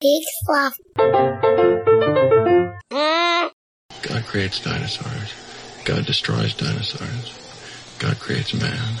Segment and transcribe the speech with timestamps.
[0.00, 0.78] Big fluff.
[4.02, 5.34] God creates dinosaurs.
[5.84, 7.36] God destroys dinosaurs.
[7.98, 8.94] God creates man.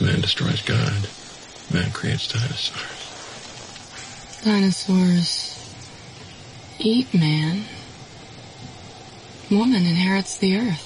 [0.00, 1.08] Man destroys God.
[1.74, 3.02] Man creates dinosaurs.
[4.44, 5.74] Dinosaurs
[6.78, 7.64] eat man.
[9.50, 10.85] Woman inherits the earth.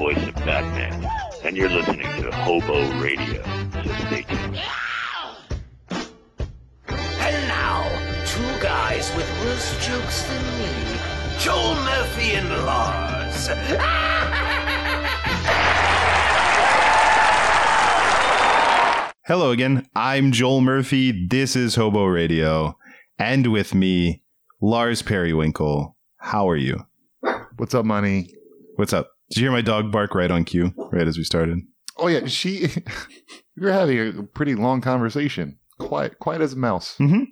[0.00, 1.06] Voice of Batman,
[1.44, 3.42] and you're listening to Hobo Radio.
[3.84, 4.58] So stay tuned.
[7.20, 7.84] And now,
[8.24, 10.68] two guys with worse jokes than me,
[11.38, 13.48] Joel Murphy and Lars.
[19.26, 19.86] Hello again.
[19.94, 21.26] I'm Joel Murphy.
[21.28, 22.78] This is Hobo Radio.
[23.18, 24.22] And with me,
[24.62, 25.94] Lars Periwinkle.
[26.16, 26.86] How are you?
[27.58, 28.32] What's up, money?
[28.76, 29.10] What's up?
[29.30, 31.60] Did you hear my dog bark right on cue, right as we started?
[31.96, 32.68] Oh yeah, she.
[33.56, 35.58] we were having a pretty long conversation.
[35.78, 36.96] Quiet, quiet as a mouse.
[36.98, 37.24] Mm-hmm.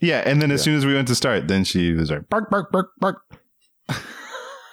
[0.00, 0.64] Yeah, and then as Yeah.
[0.64, 3.18] soon as we went to start, then she was like, bark, bark, bark, bark.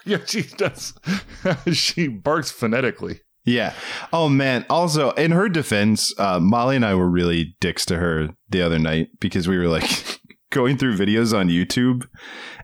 [0.03, 0.95] Yeah, she does.
[1.73, 3.21] she barks phonetically.
[3.45, 3.73] Yeah.
[4.11, 4.65] Oh man.
[4.67, 8.79] Also, in her defense, uh, Molly and I were really dicks to her the other
[8.79, 10.19] night because we were like
[10.51, 12.07] going through videos on YouTube,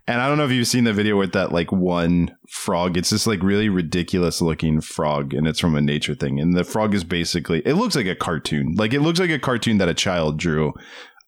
[0.05, 2.95] and I don't know if you've seen the video with that like one frog.
[2.95, 6.39] It's this like really ridiculous looking frog, and it's from a nature thing.
[6.39, 8.75] And the frog is basically it looks like a cartoon.
[8.77, 10.73] Like it looks like a cartoon that a child drew.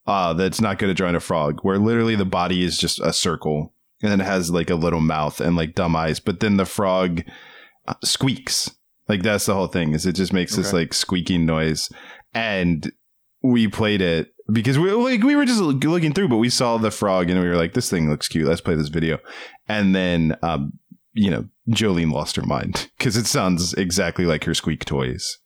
[0.07, 3.13] Uh, that's not good at drawing a frog, where literally the body is just a
[3.13, 6.19] circle, and then it has like a little mouth and like dumb eyes.
[6.19, 7.23] But then the frog
[7.88, 8.71] uh, squeaks.
[9.07, 9.94] Like that's the whole thing.
[9.94, 11.89] Is it just makes this like squeaking noise,
[12.33, 12.91] and
[13.41, 16.91] we played it because we like we were just looking through, but we saw the
[16.91, 18.47] frog and we were like, this thing looks cute.
[18.47, 19.19] Let's play this video,
[19.68, 20.73] and then um,
[21.13, 25.38] you know, Jolene lost her mind because it sounds exactly like her squeak toys,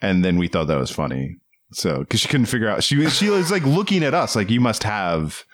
[0.00, 1.38] and then we thought that was funny.
[1.72, 4.50] So because she couldn't figure out, she was she was like looking at us like
[4.50, 5.44] you must have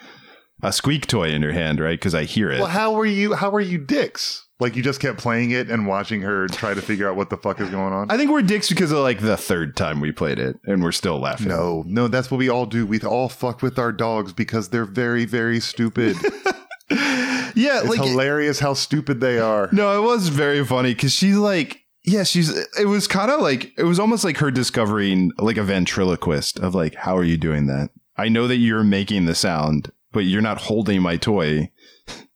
[0.63, 1.99] a squeak toy in your hand, right?
[1.99, 2.59] Because I hear it.
[2.59, 3.35] Well, how were you?
[3.35, 4.47] How were you dicks?
[4.59, 7.37] Like you just kept playing it and watching her try to figure out what the
[7.37, 8.11] fuck is going on.
[8.11, 10.93] I think we're dicks because of like the third time we played it, and we're
[10.93, 11.49] still laughing.
[11.49, 12.87] no, no, that's what we all do.
[12.87, 16.17] We all fuck with our dogs because they're very, very stupid.
[16.91, 19.69] yeah, it's like hilarious how stupid they are.
[19.73, 22.57] no, it was very funny because she's like, yeah, she's.
[22.81, 26.75] It was kind of like it was almost like her discovering like a ventriloquist of
[26.75, 27.91] like, how are you doing that?
[28.17, 31.71] I know that you're making the sound, but you're not holding my toy.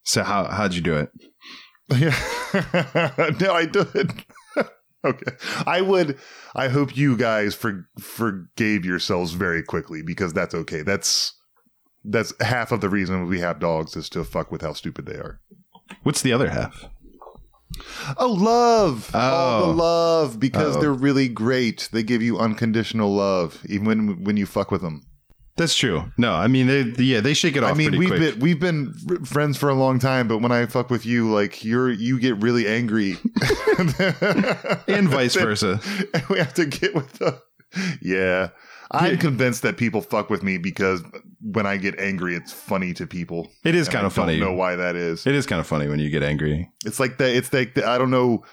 [0.03, 1.09] So how how'd you do it?
[1.89, 2.15] Yeah.
[3.41, 4.11] no, I did.
[5.03, 5.31] okay.
[5.65, 6.19] I would
[6.55, 10.83] I hope you guys for, forgave yourselves very quickly because that's okay.
[10.83, 11.33] That's
[12.05, 15.15] that's half of the reason we have dogs is to fuck with how stupid they
[15.15, 15.41] are.
[16.03, 16.85] What's the other half?
[18.17, 19.09] Oh, love.
[19.15, 19.67] All Oh.
[19.67, 20.81] the love because Uh-oh.
[20.81, 21.89] they're really great.
[21.91, 25.07] They give you unconditional love even when when you fuck with them.
[25.61, 26.11] That's true.
[26.17, 27.71] No, I mean, they, yeah, they shake it off.
[27.71, 28.19] I mean, we've quick.
[28.19, 28.93] been we've been
[29.25, 32.35] friends for a long time, but when I fuck with you, like you're you get
[32.41, 33.17] really angry,
[34.87, 35.79] and vice versa.
[36.13, 37.39] and we have to get with the
[38.01, 38.49] yeah
[38.91, 41.01] i'm convinced that people fuck with me because
[41.41, 44.37] when i get angry it's funny to people It is kind I of funny.
[44.39, 46.69] don't know why that is It is kind of funny when you get angry.
[46.85, 48.43] it's like that it's like the, i don't know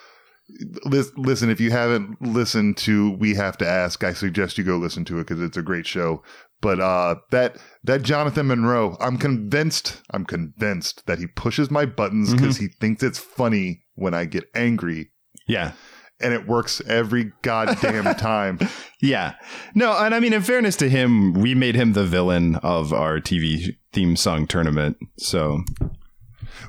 [0.85, 5.05] listen if you haven't listened to we have to ask i suggest you go listen
[5.05, 6.23] to it because it's a great show
[6.61, 12.33] but uh that that jonathan monroe i'm convinced i'm convinced that he pushes my buttons
[12.33, 15.11] because he thinks it's funny when i get angry
[15.47, 15.73] Yeah.
[16.21, 18.59] and it works every goddamn time
[19.01, 19.35] Yeah.
[19.77, 23.21] No, and I mean, in fairness to him, we made him the villain of our
[23.21, 24.97] TV theme song tournament.
[25.19, 25.63] So,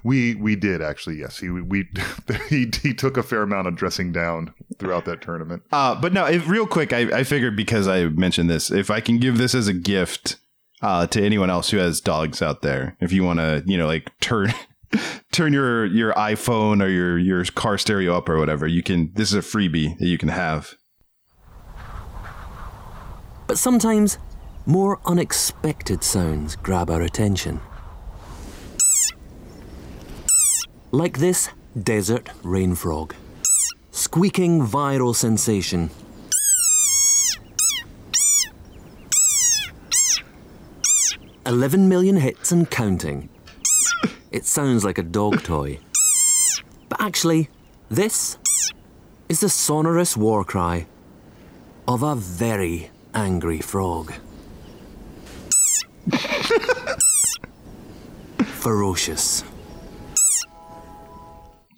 [0.03, 1.88] We we did actually yes he we
[2.50, 5.64] he he took a fair amount of dressing down throughout that tournament.
[5.72, 9.02] uh, but no, if, real quick, I, I figured because I mentioned this, if I
[9.02, 10.37] can give this as a gift
[10.81, 13.87] uh, to anyone else who has dogs out there, if you want to, you know,
[13.87, 14.53] like turn.
[15.31, 18.66] Turn your, your iPhone or your, your car stereo up or whatever.
[18.66, 19.11] You can.
[19.14, 20.73] This is a freebie that you can have.
[23.46, 24.17] But sometimes
[24.66, 27.61] more unexpected sounds grab our attention.
[30.91, 31.50] Like this
[31.84, 33.14] desert rain frog.
[33.91, 35.91] Squeaking viral sensation.
[41.46, 43.30] Eleven million hits and counting.
[44.32, 45.80] It sounds like a dog toy.
[46.90, 47.50] But actually,
[47.91, 48.38] This
[49.30, 50.86] is the sonorous war cry
[51.88, 54.14] of a very angry frog.
[58.62, 59.44] Ferocious.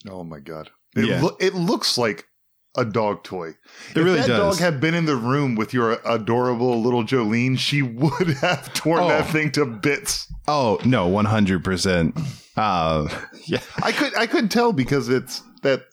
[0.09, 0.69] Oh my god!
[0.95, 1.21] It, Yeah.
[1.21, 2.25] loo- it looks like
[2.77, 3.49] a dog toy.
[3.49, 3.57] It
[3.95, 4.57] if really that does.
[4.57, 9.01] dog had been in the room with your adorable little Jolene, she would have torn
[9.03, 9.07] Oh.
[9.09, 10.31] that thing to bits.
[10.47, 12.17] Oh no, one hundred percent.
[12.57, 13.07] Uh,
[13.45, 15.83] yeah, I could I couldn't tell because it's that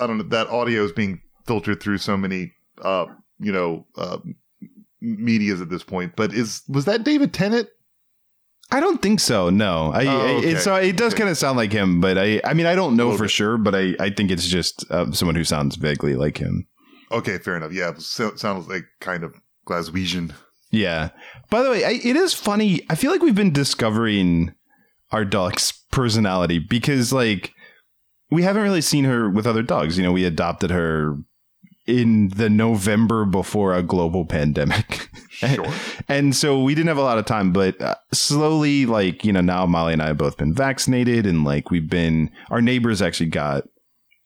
[0.00, 2.52] I don't know that audio is being filtered through so many
[2.82, 3.06] uh
[3.38, 4.18] you know uh
[5.00, 6.14] medias at this point.
[6.16, 7.68] But is was that David Tennant?
[8.70, 9.48] I don't think so.
[9.50, 10.48] No, I, Oh, okay.
[10.48, 12.96] it's uh, it does kind of sound like him, but I I mean I don't
[12.96, 13.30] know for bit.
[13.30, 16.66] sure, but I I think it's just uh, someone who sounds vaguely like him.
[17.12, 17.72] Okay, fair enough.
[17.72, 19.34] Yeah, so, sounds like kind of
[19.68, 20.32] Glaswegian.
[20.72, 21.10] Yeah.
[21.50, 22.80] By the way, I, it is funny.
[22.90, 24.52] I feel like we've been discovering
[25.12, 27.52] our dog's personality because, like,
[28.32, 29.96] we haven't really seen her with other dogs.
[29.96, 31.16] You know, we adopted her
[31.86, 35.08] in the November before a global pandemic.
[35.36, 35.66] Sure.
[36.08, 39.42] and so we didn't have a lot of time, but uh, slowly, like, you know,
[39.42, 43.28] now Molly and I have both been vaccinated and, like, we've been, our neighbors actually
[43.28, 43.64] got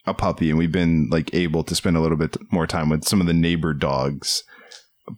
[0.07, 3.09] a puppy and we've been, like, able to spend a little bit more time with
[3.09, 4.45] some of the neighbor dogs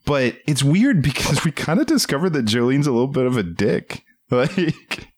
[0.05, 3.43] but it's weird because we kind of discovered that Jolene's a little bit of a
[3.43, 4.05] dick.
[4.31, 5.12] Like,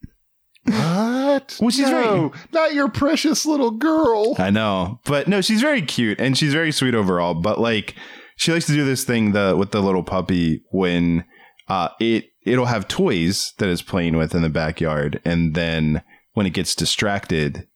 [0.64, 1.58] What?
[1.60, 4.34] Well, she's no, not your precious little girl.
[4.38, 7.34] I know, but no, she's very cute and she's very sweet overall.
[7.34, 7.94] But like,
[8.36, 11.24] she likes to do this thing the with the little puppy when
[11.68, 16.02] uh it it'll have toys that it's playing with in the backyard, and then
[16.32, 17.66] when it gets distracted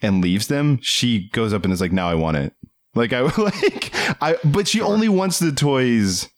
[0.00, 2.54] and leaves them, she goes up and is like, "Now I want it."
[2.94, 3.90] Like I like
[4.20, 6.28] I, but she only wants the toys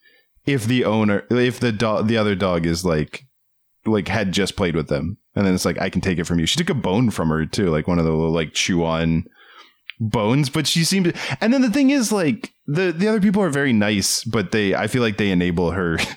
[0.46, 3.24] if the owner, if the dog, the other dog is like,
[3.86, 6.38] like had just played with them, and then it's like, I can take it from
[6.38, 6.46] you.
[6.46, 9.24] She took a bone from her too, like one of the little like chew on
[10.00, 11.14] bones, but she seemed.
[11.40, 14.74] And then the thing is, like the the other people are very nice, but they,
[14.74, 15.98] I feel like they enable her.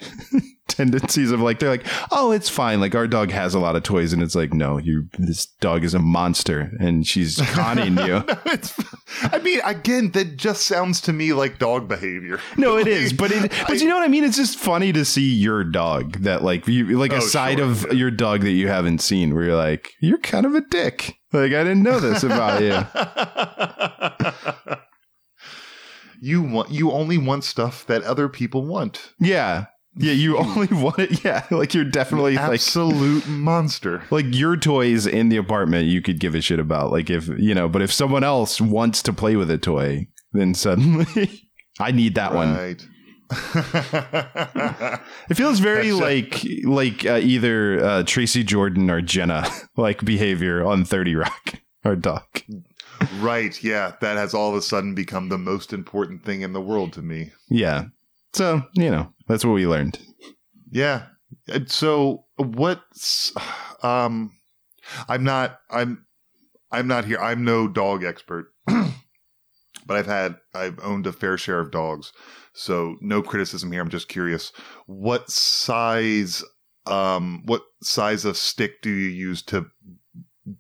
[0.68, 3.84] tendencies of like they're like oh it's fine like our dog has a lot of
[3.84, 8.24] toys and it's like no you this dog is a monster and she's conning you
[8.46, 8.74] it's,
[9.22, 12.40] I mean, again, that just sounds to me like dog behavior.
[12.58, 14.24] No, it is, but it, but you know what I mean.
[14.24, 17.68] It's just funny to see your dog that like you like a Oh, side sure,
[17.68, 17.94] of yeah.
[17.94, 21.16] your dog that you haven't seen where you're like you're kind of a dick.
[21.34, 22.86] Like I didn't know this about you.
[26.22, 29.14] you want you only want stuff that other people want.
[29.20, 29.66] Yeah,
[29.98, 30.14] yeah.
[30.14, 31.24] You only want it.
[31.24, 34.04] Yeah, like you're definitely like Absolute monster.
[34.12, 35.88] like your toys in the apartment.
[35.88, 39.02] You could give a shit about like if you know, but if someone else wants
[39.04, 41.42] to play with a toy, then suddenly
[41.80, 42.78] I need that one.
[45.30, 50.66] It feels very That's, like like uh, either uh, Tracy Jordan or Jenna like behavior
[50.66, 51.56] on Thirty Rock.
[51.84, 52.24] or dog.
[53.20, 53.62] right.
[53.64, 53.94] Yeah.
[54.02, 57.02] That has all of a sudden become the most important thing in the world to
[57.02, 57.32] me.
[57.50, 57.86] Yeah.
[58.38, 60.00] So you know that's what we learned.
[60.70, 61.08] Yeah.
[61.68, 63.34] So what's
[63.84, 64.32] um
[65.10, 66.06] I'm not I'm
[66.72, 67.20] I'm not here.
[67.20, 68.48] I'm no dog expert.
[68.68, 72.12] but I've had I've owned a fair share of dogs.
[72.54, 73.82] So no criticism here.
[73.82, 74.52] I'm just curious.
[74.86, 76.44] What size
[76.86, 79.68] um what size of stick do you use to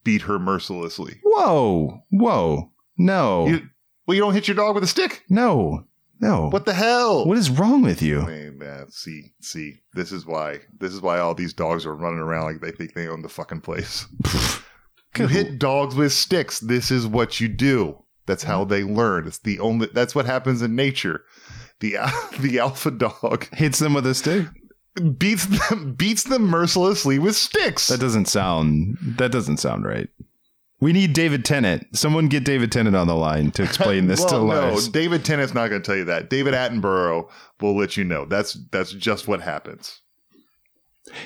[0.04, 1.20] beat her mercilessly?
[1.24, 3.62] Whoa, whoa, no, You
[4.06, 5.24] well you don't hit your dog with a stick?
[5.30, 5.87] no,
[6.20, 6.50] no.
[6.50, 7.26] What the hell?
[7.26, 8.22] What is wrong with you?
[8.24, 12.20] Man, man, see, see, this is why, this is why all these dogs are running
[12.20, 14.06] around like they think they own the fucking place.
[15.18, 16.60] you hit dogs with sticks.
[16.60, 18.04] This is what you do.
[18.26, 19.28] That's how they learn.
[19.28, 19.88] It's the only.
[19.94, 21.24] That's what happens in nature.
[21.80, 21.98] The
[22.40, 24.48] the alpha dog Hits them with a stick.
[25.18, 27.88] beats them beats them mercilessly with sticks.
[27.88, 28.98] That doesn't sound.
[29.02, 30.10] That doesn't sound right.
[30.80, 31.88] We need David Tennant.
[31.98, 34.88] Someone get David Tennant on the line to explain this well, to no, Lars.
[34.90, 36.30] David Tennant's not going to tell you that.
[36.30, 37.30] David Attenborough
[37.60, 38.26] will let you know.
[38.26, 40.02] That's that's just what happens.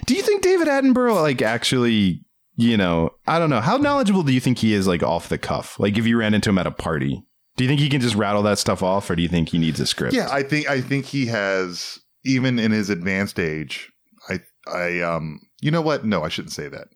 [0.05, 2.24] Do you think David Attenborough like actually?
[2.58, 3.62] You know, I don't know.
[3.62, 5.79] How knowledgeable do you think he is, like off the cuff?
[5.79, 7.24] Like, if you ran into him at a party,
[7.55, 9.58] do you think he can just rattle that stuff off, or do you think he
[9.58, 10.13] needs a script?
[10.13, 13.91] Yeah, I think I think he has even in his advanced age.
[14.29, 16.05] I I um you know what?
[16.05, 16.89] No, I shouldn't say that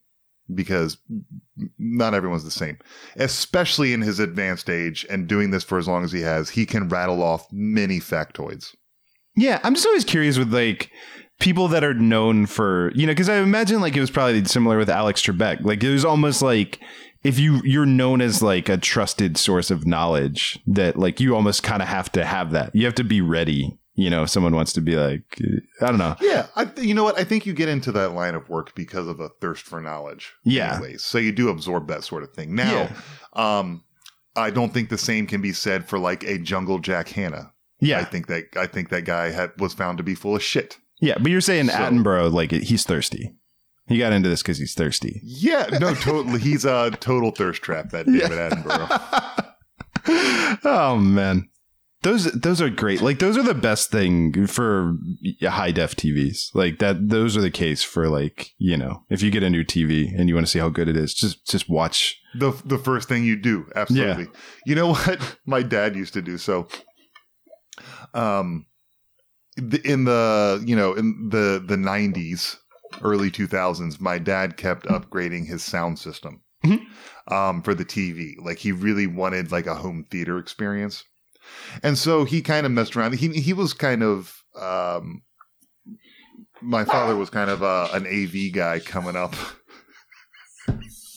[0.53, 0.97] because
[1.77, 2.77] not everyone's the same.
[3.15, 6.65] Especially in his advanced age and doing this for as long as he has, he
[6.65, 8.75] can rattle off many factoids.
[9.35, 10.91] Yeah, I'm just always curious with like
[11.39, 14.77] people that are known for you know because I imagine like it was probably similar
[14.77, 15.63] with Alex Trebek.
[15.63, 16.79] Like it was almost like
[17.23, 21.63] if you you're known as like a trusted source of knowledge that like you almost
[21.63, 22.73] kind of have to have that.
[22.75, 23.77] You have to be ready.
[23.97, 25.23] You know, someone wants to be like,
[25.81, 26.15] I don't know.
[26.21, 27.17] Yeah, I you know what?
[27.17, 30.33] I think you get into that line of work because of a thirst for knowledge.
[30.43, 30.73] Yeah.
[30.75, 32.55] Anyways, so you do absorb that sort of thing.
[32.55, 32.89] Now,
[33.33, 33.83] um,
[34.35, 37.53] I don't think the same can be said for like a jungle Jack Hanna.
[37.79, 40.43] Yeah, I think that I think that guy had, was found to be full of
[40.43, 40.77] shit.
[40.99, 41.17] yeah.
[41.17, 43.33] But you're saying So- Attenborough, like he's thirsty.
[43.87, 45.21] He got into this because he's thirsty.
[45.23, 46.39] Yeah, no, totally.
[46.39, 47.91] He's a total thirst trap.
[47.91, 49.53] That David Attenborough.
[50.65, 51.47] oh man,
[52.05, 53.01] those those are great.
[53.01, 54.95] Like those are the best thing for
[55.41, 56.53] high def TVs.
[56.53, 57.09] Like that.
[57.09, 60.29] Those are the case for like you know if you get a new TV and
[60.29, 62.21] you want to see how good it is, just just watch.
[62.35, 64.27] the the first thing you do absolutely
[64.65, 66.67] you know what my dad used to do so
[68.13, 68.65] um
[69.85, 72.57] in the you know in the the 90s
[73.01, 76.41] early 2000s my dad kept upgrading his sound system
[77.29, 81.05] um for the tv like he really wanted like a home theater experience
[81.83, 85.21] and so he kind of messed around he he was kind of um
[86.61, 89.35] my father was kind of uh, an AV guy coming up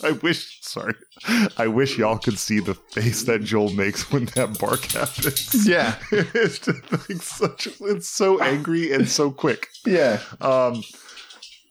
[0.03, 0.95] I wish, sorry,
[1.57, 5.67] I wish y'all could see the face that Joel makes when that bark happens.
[5.67, 9.67] Yeah, it's just like such, it's so angry and so quick.
[9.85, 10.21] yeah.
[10.41, 10.85] Um,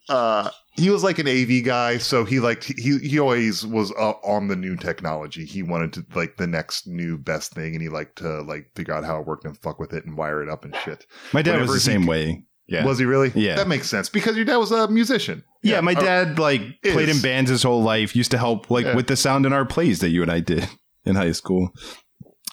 [0.10, 4.12] uh, he was like an AV guy, so he liked he he always was uh,
[4.24, 5.44] on the new technology.
[5.46, 8.94] He wanted to like the next new best thing, and he liked to like figure
[8.94, 11.06] out how it worked and fuck with it and wire it up and shit.
[11.34, 12.44] My dad Whenever was the same way.
[12.68, 12.86] Yeah.
[12.86, 13.32] Was he really?
[13.34, 13.56] Yeah.
[13.56, 15.44] that makes sense because your dad was a musician.
[15.64, 16.94] yeah, my dad like is.
[16.94, 18.14] played in bands his whole life.
[18.16, 18.96] Used to help like Yeah.
[18.96, 20.68] with the sound in our plays that you and I did
[21.06, 21.72] in high school.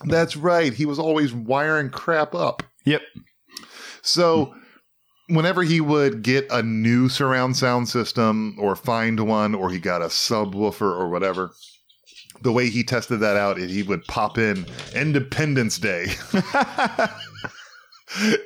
[0.05, 0.73] That's right.
[0.73, 2.63] He was always wiring crap up.
[2.85, 3.03] Yep.
[4.03, 4.55] So
[5.29, 10.03] whenever he would get a new surround sound system or find one or he got
[10.03, 11.53] a subwoofer or whatever,
[12.43, 16.07] the way he tested that out is he would pop in Independence Day.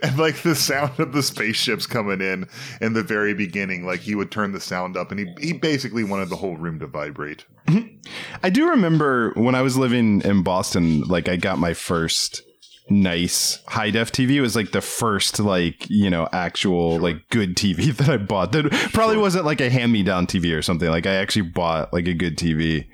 [0.02, 2.48] and like the sound of the spaceships coming in
[2.80, 6.04] in the very beginning, like he would turn the sound up and he, he basically
[6.04, 7.44] wanted the whole room to vibrate.
[8.42, 12.42] I do remember when I was living in Boston, like I got my first
[12.90, 14.40] nice high def TV.
[14.40, 18.52] Was like the first like, you know, actual like good TV that I bought.
[18.52, 20.88] That probably wasn't like a hand me down TV or something.
[20.88, 22.86] Like I actually bought like a good TV.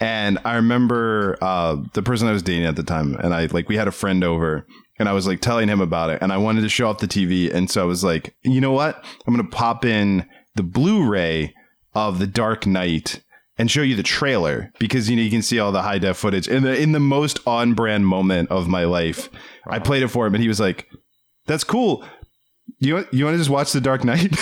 [0.00, 3.68] And I remember uh the person I was dating at the time and I like
[3.68, 4.66] we had a friend over
[4.98, 7.08] and I was like telling him about it and I wanted to show off the
[7.08, 9.04] TV and so I was like, "You know what?
[9.26, 11.54] I'm going to pop in the Blu-ray
[11.94, 13.22] of The Dark Knight
[13.58, 16.16] and show you the trailer because you know you can see all the high def
[16.16, 19.28] footage in the in the most on brand moment of my life.
[19.66, 20.88] I played it for him and he was like,
[21.46, 22.04] "That's cool.
[22.80, 24.22] You want, you want to just watch The Dark Knight?"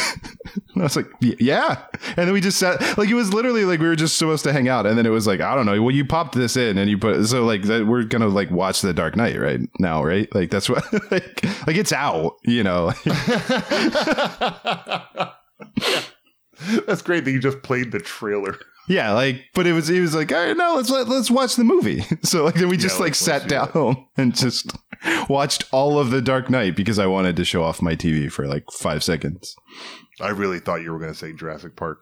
[0.74, 1.82] and I was like, "Yeah."
[2.16, 4.52] And then we just sat like it was literally like we were just supposed to
[4.52, 6.76] hang out and then it was like, I don't know, well you popped this in
[6.76, 9.60] and you put so like that we're going to like watch The Dark Knight right
[9.78, 10.32] now, right?
[10.34, 12.92] Like that's what like like it's out, you know.
[16.86, 18.56] That's great that you just played the trailer.
[18.88, 21.56] Yeah, like, but it was it was like, all right, no, let's let, let's watch
[21.56, 22.04] the movie.
[22.22, 23.74] So like, then we just Yeah, like sat let's do that.
[23.74, 24.70] down and just
[25.28, 28.46] watched all of the Dark Knight because I wanted to show off my TV for
[28.46, 29.54] like five seconds.
[30.20, 31.98] I really thought you were going to say Jurassic Park.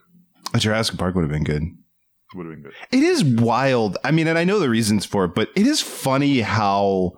[0.54, 1.62] Uh, Jurassic Park would have been good.
[2.34, 2.72] Would have been good.
[2.92, 3.96] It is wild.
[4.04, 7.12] I mean, and I know the reasons for it, but it is funny how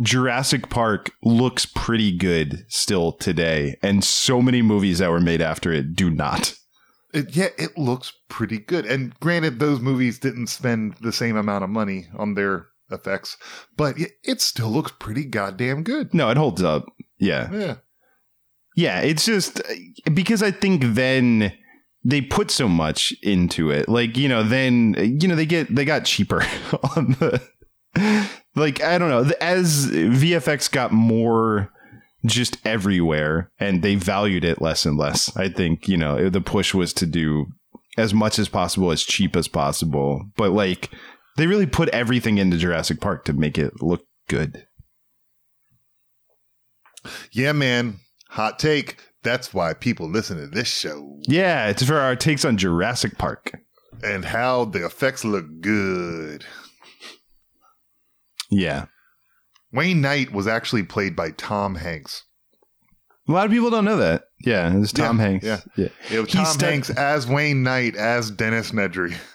[0.00, 5.72] Jurassic Park looks pretty good still today, and so many movies that were made after
[5.72, 6.54] it do not.
[7.12, 8.86] It, yeah, it looks pretty good.
[8.86, 13.36] And granted, those movies didn't spend the same amount of money on their effects,
[13.76, 16.14] but it, it still looks pretty goddamn good.
[16.14, 16.86] No, it holds up.
[17.18, 17.50] Yeah.
[17.52, 17.76] Yeah.
[18.76, 19.60] Yeah, it's just
[20.14, 21.52] because I think then
[22.04, 23.88] they put so much into it.
[23.88, 26.42] Like, you know, then you know, they get they got cheaper
[26.96, 27.42] on the
[28.54, 31.70] like I don't know, as VFX got more
[32.26, 35.34] just everywhere and they valued it less and less.
[35.36, 37.46] I think, you know, the push was to do
[37.96, 40.24] as much as possible as cheap as possible.
[40.36, 40.90] But like
[41.36, 44.66] they really put everything into Jurassic Park to make it look good.
[47.32, 48.00] Yeah, man.
[48.30, 49.00] Hot take.
[49.22, 53.52] That's why people listen to this show Yeah, it's for our takes on Jurassic Park.
[54.02, 56.44] and how the effects look good.
[58.50, 58.86] Yeah.
[59.72, 62.24] Wayne Knight was actually played by Tom Hanks.
[63.28, 64.24] A lot of people don't know that.
[64.44, 65.44] Yeah, it was Tom Yeah, Hanks.
[65.46, 65.60] yeah.
[65.76, 65.88] yeah.
[66.10, 69.14] It was He Tom Hanks as Wayne Knight as Dennis Nedry.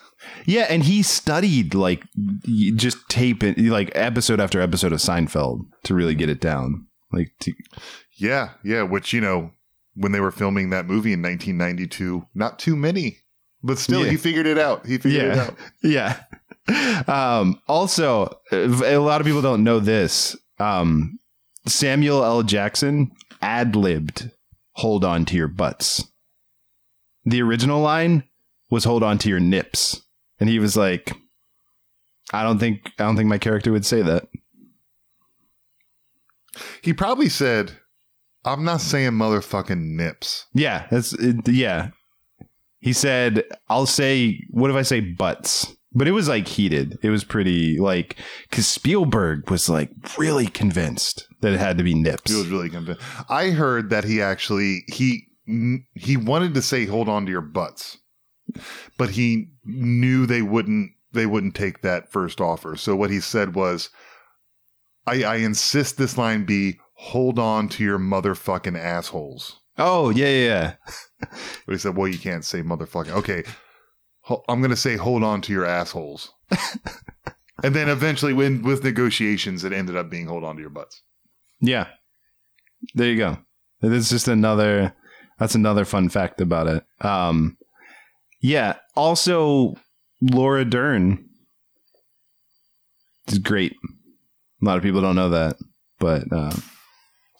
[0.44, 2.02] Yeah, and he studied like
[2.74, 6.86] just tape it like episode after episode of Seinfeld to really get it down.
[7.12, 7.52] Like, to,
[8.16, 8.82] Yeah, yeah.
[8.82, 9.52] Which you know,
[9.94, 13.18] when they were filming that movie in 1992, not too many,
[13.62, 14.10] but still, Yeah.
[14.10, 14.84] he figured it out.
[14.86, 15.54] He figured it out.
[15.84, 16.20] yeah.
[17.06, 20.36] Um, also, a lot of people don't know this.
[20.58, 21.18] Um,
[21.66, 22.42] Samuel L.
[22.42, 24.30] Jackson ad libbed
[24.72, 26.04] "Hold on to your butts."
[27.24, 28.24] The original line
[28.70, 30.02] was "Hold on to your nips,"
[30.40, 31.12] and he was like,
[32.32, 34.26] I don't think I don't think my character would say that.
[36.82, 37.72] He probably said,
[38.44, 41.90] "I'm not saying motherfucking nips." Yeah, that's it, yeah.
[42.80, 46.98] He said, "I'll say what if I say butts?" But it was like heated.
[47.02, 48.16] It was pretty like
[48.50, 52.30] because Spielberg was like really convinced that it had to be nips.
[52.30, 53.02] He was really convinced.
[53.30, 55.26] I heard that he actually he
[55.94, 57.96] he wanted to say hold on to your butts,
[58.98, 62.76] but he knew they wouldn't they wouldn't take that first offer.
[62.76, 63.88] So what he said was,
[65.06, 69.60] I, I insist this line be hold on to your motherfucking assholes.
[69.78, 70.74] oh yeah, yeah, yeah.
[71.64, 73.12] But he said, well, you can't say motherfucking.
[73.12, 73.44] Okay,
[74.48, 76.32] I'm going to say hold on to your assholes.
[77.62, 81.02] and then eventually, when with negotiations, it ended up being hold on to your butts.
[81.60, 81.88] Yeah.
[82.94, 83.38] There you go.
[83.80, 84.94] That's just another
[85.38, 86.84] that's another fun fact about it.
[87.00, 87.56] Um
[88.40, 89.74] yeah, also
[90.20, 91.26] Laura Dern
[93.26, 93.74] is great.
[94.62, 95.56] A lot of people don't know that,
[95.98, 96.54] but uh,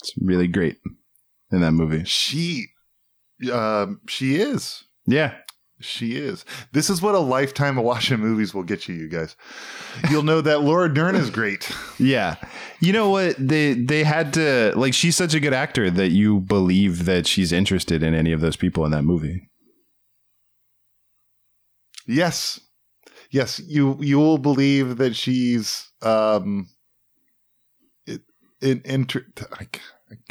[0.00, 0.76] it's really great
[1.50, 2.05] in that movie.
[2.05, 2.66] She,
[3.52, 4.85] um, she is.
[5.07, 5.35] Yeah.
[5.80, 6.45] She is.
[6.73, 9.37] This is what a lifetime of watching movies will get you, you guys.
[10.11, 11.71] You'll know that Laura Dern is great.
[11.99, 12.37] Yeah.
[12.80, 13.37] You know what?
[13.38, 17.52] They they had to like she's such a good actor that you believe that she's
[17.52, 19.49] interested in any of those people in that movie.
[22.06, 22.61] Yes.
[23.30, 26.68] Yes, you you will believe that she's um
[28.06, 28.21] it,
[28.61, 29.66] in inter I,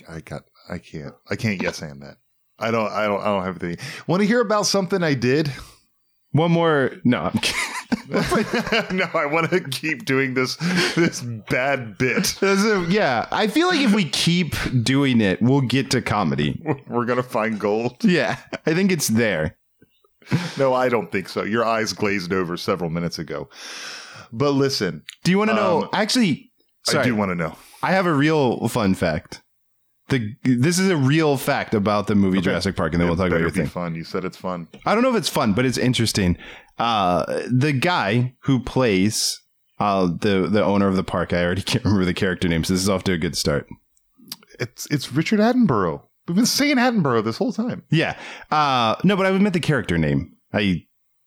[0.08, 2.18] I got I can't I can't yes and that.
[2.60, 3.86] I don't I don't I don't have anything.
[4.08, 5.52] Want to hear about something I did?
[6.32, 7.62] One more no, I'm kidding.
[8.98, 10.56] no, I want to keep doing this
[10.96, 12.36] this bad bit.
[12.90, 16.62] Yeah, I feel like if we keep doing it, we'll get to comedy.
[16.88, 18.04] We're gonna find gold.
[18.04, 19.58] Yeah, I think it's there.
[20.58, 21.44] No, I don't think so.
[21.44, 23.48] Your eyes glazed over several minutes ago.
[24.32, 25.84] But listen, Do you want to know?
[25.84, 26.52] Um, Actually,
[26.84, 27.56] sorry, I do want to know.
[27.84, 29.42] I have a real fun fact.
[30.10, 33.28] The this is a real fact about the movie Jurassic Park, and then we'll talk
[33.28, 33.66] about your thing.
[33.68, 33.96] fun.
[33.96, 34.68] You said it's fun.
[34.86, 36.38] I don't know if it's fun, but it's interesting.
[36.78, 39.42] Uh, the guy who plays
[39.80, 42.74] uh, the the owner of the park, I already can't remember the character name, so
[42.74, 43.68] this is off to a good start.
[44.60, 46.02] It's it's Richard Attenborough.
[46.28, 47.84] We've been saying Attenborough this whole time.
[47.90, 48.18] Yeah,
[48.52, 50.36] uh, no, but I meant the character name.
[50.54, 50.86] I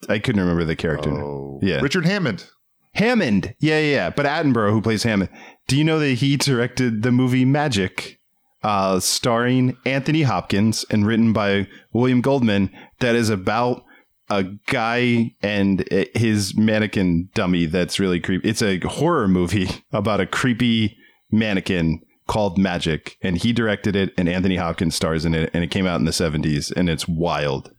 [0.09, 1.23] I couldn't remember the character name.
[1.23, 1.81] Oh, Yeah.
[1.81, 2.47] Richard Hammond.
[2.95, 4.11] Hammond, yeah, yeah, yeah.
[4.11, 5.31] But Attenborough, who plays Hammond,
[5.67, 8.18] do you know that he directed the movie Magic,
[8.63, 12.71] uh, starring Anthony Hopkins and written by William Goldman?
[13.01, 13.85] That is about
[14.31, 17.67] a guy and his mannequin dummy.
[17.67, 18.49] That's really creepy.
[18.49, 20.97] It's a horror movie about a creepy
[21.31, 25.71] mannequin called Magic, and he directed it, and Anthony Hopkins stars in it, and it
[25.71, 27.73] came out in the seventies, and it's wild.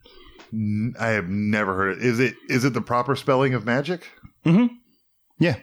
[0.98, 2.04] I have never heard it.
[2.04, 4.08] Is it is it the proper spelling of magic?
[4.44, 4.74] Mm-hmm.
[5.38, 5.56] Yeah,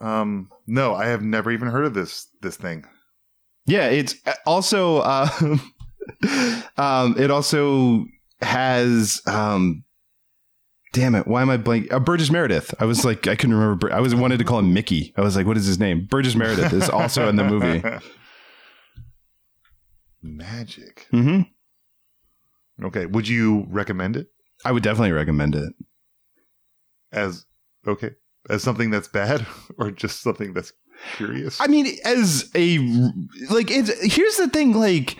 [0.00, 2.84] Um, no, I have never even heard of this this thing.
[3.68, 4.14] Yeah, it's
[4.46, 5.28] also uh,
[6.76, 8.06] um, it also
[8.40, 9.84] has um,
[10.92, 11.92] damn it, why am I blank?
[11.92, 12.74] Uh, Burgess Meredith.
[12.80, 13.92] I was like, I couldn't remember.
[13.92, 15.12] I was wanted to call him Mickey.
[15.16, 16.06] I was like, what is his name?
[16.10, 17.82] Burgess Meredith is also in the movie.
[20.22, 21.06] Magic.
[21.10, 21.42] hmm
[22.82, 24.28] Okay, would you recommend it
[24.64, 25.72] I would definitely recommend it.
[27.12, 27.44] as
[27.86, 28.10] okay
[28.50, 29.46] as something that's bad
[29.78, 30.72] or just something that's
[31.14, 31.60] curious?
[31.60, 32.78] I mean, as a
[33.50, 35.16] like, it's here's the thing, like.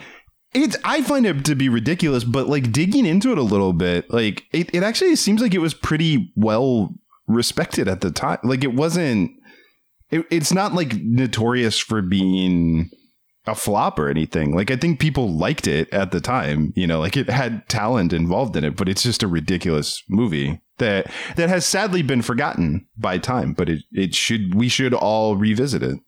[0.51, 4.11] It's I find it to be ridiculous, but like digging into it a little bit,
[4.11, 6.95] like it, it actually seems like it was pretty well
[7.27, 8.39] respected at the time.
[8.43, 9.29] Like it wasn't
[10.11, 12.89] it, it's not like notorious for being
[13.49, 14.55] a flop or anything.
[14.55, 18.13] Like I think people liked it at the time, you know, like it had talent
[18.13, 22.87] involved in it, but it's just a ridiculous movie that that has sadly been forgotten
[22.97, 25.99] by time, but it it should we should all revisit it.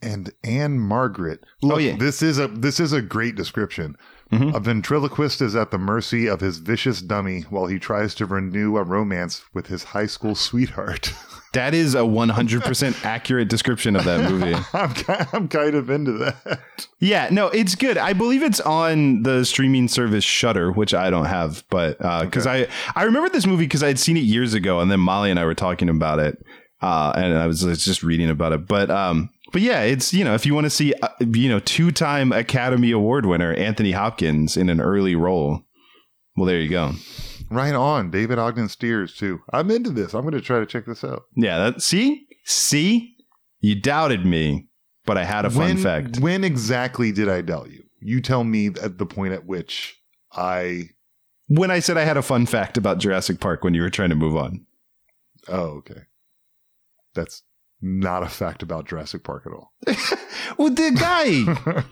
[0.00, 1.40] and Ann-Margret.
[1.62, 1.96] Oh, Look, yeah.
[1.96, 3.96] this is a this is a great description.
[4.32, 4.54] Mhm.
[4.54, 8.76] A ventriloquist is at the mercy of his vicious dummy while he tries to renew
[8.76, 11.12] a romance with his high school sweetheart.
[11.54, 14.54] That is a 100% accurate description of that movie.
[14.74, 14.92] I'm
[15.32, 16.86] I'm kind of into that.
[16.98, 17.96] Yeah, no, it's good.
[17.96, 22.68] I believe it's on the streaming service Shudder, which I don't have, but because I
[22.94, 25.40] I remember this movie because I had seen it years ago, and then Molly and
[25.40, 26.36] I were talking about it,
[26.82, 28.66] uh, and I was just reading about it.
[28.68, 31.60] But um, but yeah, it's you know if you want to see uh, you know
[31.60, 35.62] two time Academy Award winner Anthony Hopkins in an early role,
[36.36, 36.92] well there you go.
[37.50, 39.40] Right on, David Ogden Stiers too.
[39.52, 40.14] I'm into this.
[40.14, 41.24] I'm going to try to check this out.
[41.34, 43.16] Yeah, that see see
[43.60, 44.68] you doubted me,
[45.06, 46.18] but I had a fun when, fact.
[46.18, 47.84] When exactly did I doubt you?
[48.00, 49.98] You tell me at the point at which
[50.32, 50.90] I
[51.48, 54.10] when I said I had a fun fact about Jurassic Park when you were trying
[54.10, 54.66] to move on.
[55.48, 56.02] Oh, okay.
[57.14, 57.42] That's
[57.80, 59.72] not a fact about Jurassic Park at all.
[60.56, 61.82] Well, the guy,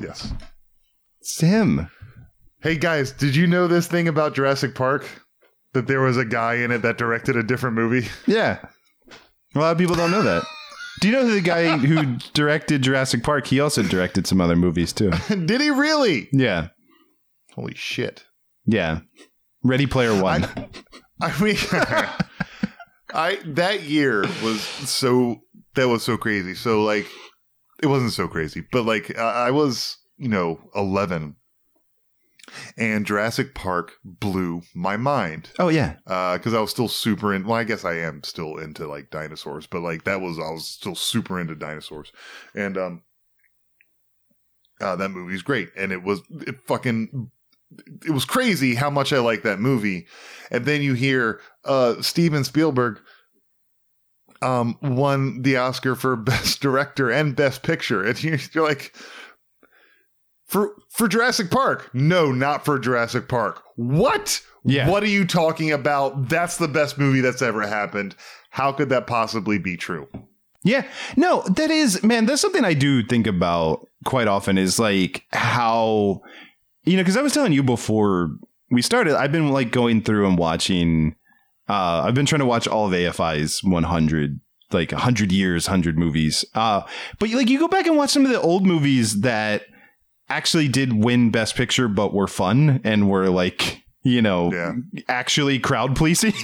[0.00, 0.32] Yes.
[1.20, 1.88] it's him.
[2.62, 5.06] Hey guys, did you know this thing about Jurassic Park?
[5.74, 8.08] That there was a guy in it that directed a different movie?
[8.26, 8.58] Yeah.
[9.54, 10.42] A lot of people don't know that.
[11.00, 13.46] Do you know the guy who directed Jurassic Park?
[13.46, 15.10] He also directed some other movies too.
[15.28, 16.28] Did he really?
[16.32, 16.68] Yeah.
[17.54, 18.24] Holy shit.
[18.64, 19.00] Yeah.
[19.62, 20.44] Ready Player One.
[21.20, 21.56] I mean,
[23.14, 25.42] I that year was so
[25.74, 26.54] that was so crazy.
[26.54, 27.06] So like,
[27.82, 31.36] it wasn't so crazy, but like I I was you know eleven,
[32.76, 35.96] and Jurassic Park blew my mind oh yeah.
[36.04, 37.44] because I was still super in.
[37.46, 40.66] Well, I guess I am still into like dinosaurs, but like that was I was
[40.66, 42.12] still super into dinosaurs,
[42.54, 43.02] and um,
[44.80, 47.30] uh, that movie's great, and it was it fucking
[48.04, 50.06] it was crazy how much I like that movie,
[50.50, 53.00] and then you hear uh Steven Spielberg
[54.42, 58.94] um won the Oscar for best director and best picture, and you're, you're like.
[60.46, 61.90] For for Jurassic Park?
[61.92, 63.64] No, not for Jurassic Park.
[63.74, 64.40] What?
[64.64, 64.88] Yeah.
[64.88, 66.28] What are you talking about?
[66.28, 68.14] That's the best movie that's ever happened.
[68.50, 70.08] How could that possibly be true?
[70.64, 70.84] Yeah.
[71.16, 76.22] No, that is, man, that's something I do think about quite often is like how,
[76.86, 78.30] you know, because I was telling you before
[78.70, 81.14] we started, I've been like going through and watching,
[81.68, 84.40] uh, I've been trying to watch all of AFI's 100,
[84.72, 86.44] like 100 years, 100 movies.
[86.54, 86.82] Uh,
[87.18, 89.62] but like you go back and watch some of the old movies that
[90.28, 94.72] actually did win Best Picture, but were fun and were like, you know, Yeah.
[95.08, 96.34] actually crowd pleasing.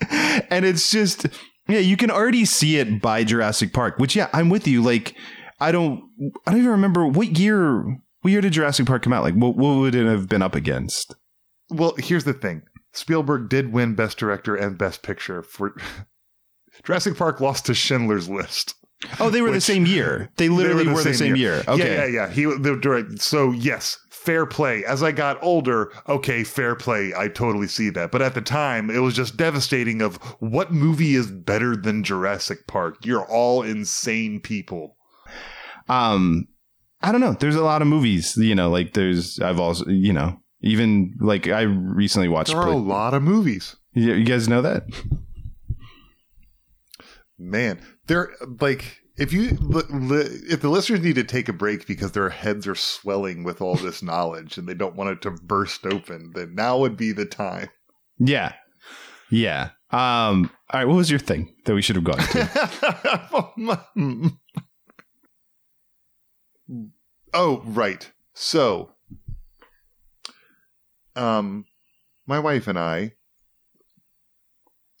[0.50, 1.26] and it's just,
[1.68, 4.82] yeah, you can already see it by Jurassic Park, which, yeah, I'm with you.
[4.82, 5.14] Like,
[5.60, 6.02] I don't,
[6.46, 9.22] I don't even remember what year, what year did Jurassic Park come out?
[9.22, 11.14] Like, what, what would it have been up against?
[11.70, 12.60] Well, here's the thing.
[12.92, 15.74] Spielberg did win Best Director and Best Picture for
[16.84, 18.74] Jurassic Park lost to Schindler's List.
[19.18, 20.28] Oh, they were the same year.
[20.36, 21.62] They literally They were the same year.
[21.66, 21.94] Okay.
[21.94, 22.30] Yeah, yeah, yeah.
[22.30, 23.22] He the direct.
[23.22, 24.84] So yes, fair play.
[24.84, 27.14] As I got older, okay, fair play.
[27.16, 28.10] I totally see that.
[28.10, 30.02] But at the time, it was just devastating.
[30.02, 33.06] Of what movie is better than Jurassic Park?
[33.06, 34.96] You're all insane people.
[35.88, 36.48] Um,
[37.00, 37.32] I don't know.
[37.32, 41.48] There's a lot of movies, you know, like there's, I've also, you know, even like
[41.48, 42.50] I recently watched.
[42.50, 43.76] There are a lot of movies.
[43.92, 44.84] you you guys know that?
[47.38, 48.30] Man, they're
[48.60, 49.50] like if you
[50.48, 53.76] if the listeners need to take a break because their heads are swelling with all
[53.76, 57.26] this knowledge and they don't want it to burst open, then now would be the
[57.26, 57.68] time.
[58.18, 58.54] Yeah.
[59.30, 59.70] Yeah.
[59.90, 60.84] Um, all right.
[60.84, 63.88] What was your thing that we should have gone to?
[67.34, 68.10] oh, right.
[68.34, 68.92] So,
[71.16, 71.64] um,
[72.26, 73.12] my wife and I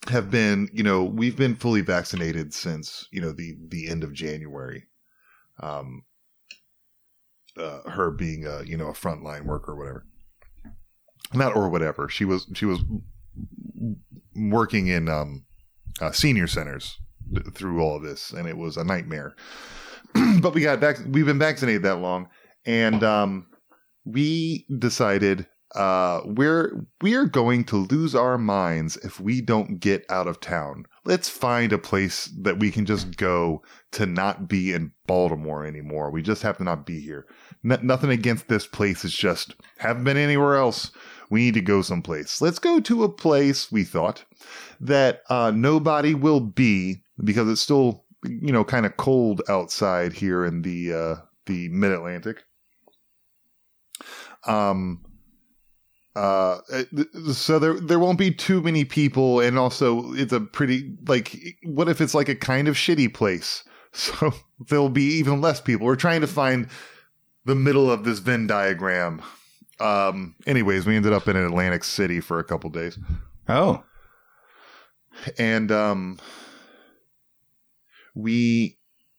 [0.08, 4.12] have been, you know, we've been fully vaccinated since, you know, the the end of
[4.12, 4.84] January.
[5.60, 6.04] Um,
[7.56, 10.06] uh, her being a, you know, a frontline worker or whatever.
[11.34, 12.08] Not or whatever.
[12.08, 12.80] She was she was
[14.34, 15.44] working in um
[16.00, 16.98] uh, senior centers
[17.34, 19.34] th- through all of this and it was a nightmare.
[20.40, 22.28] but we got back we've been vaccinated that long.
[22.64, 23.46] And um
[24.04, 30.26] we decided uh we're we're going to lose our minds if we don't get out
[30.26, 30.84] of town.
[31.04, 36.10] Let's find a place that we can just go to not be in baltimore anymore.
[36.10, 37.26] We just have to not be here.
[37.64, 39.04] N- nothing against this place.
[39.04, 40.90] It's just haven't been anywhere else.
[41.30, 42.40] We need to go someplace.
[42.40, 44.24] Let's go to a place we thought
[44.80, 50.44] that uh nobody will be because it's still you know kind of cold outside here
[50.44, 51.14] in the uh
[51.46, 52.44] the mid atlantic
[54.46, 55.04] um
[56.16, 56.58] uh
[57.32, 61.88] so there there won't be too many people and also it's a pretty like what
[61.88, 63.64] if it's like a kind of shitty place?
[63.90, 64.34] So
[64.68, 65.86] there'll be even less people.
[65.86, 66.68] We're trying to find
[67.46, 69.22] the middle of this venn diagram.
[69.80, 72.98] Um anyways we ended up in atlantic city for a couple days.
[73.48, 73.82] Oh,
[75.38, 76.18] and um
[78.18, 78.76] we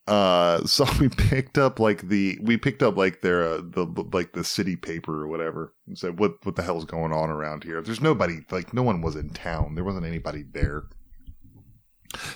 [0.08, 4.34] uh so we picked up like the we picked up like their uh, the like
[4.34, 7.82] the city paper or whatever and said what what the hell's going on around here?
[7.82, 9.76] There's nobody like no one was in town.
[9.76, 10.84] There wasn't anybody there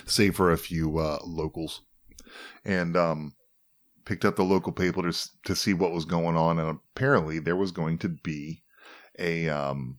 [0.06, 1.82] save for a few uh locals.
[2.64, 3.34] And um
[4.04, 7.56] picked up the local paper to to see what was going on and apparently there
[7.56, 8.62] was going to be
[9.18, 9.98] a um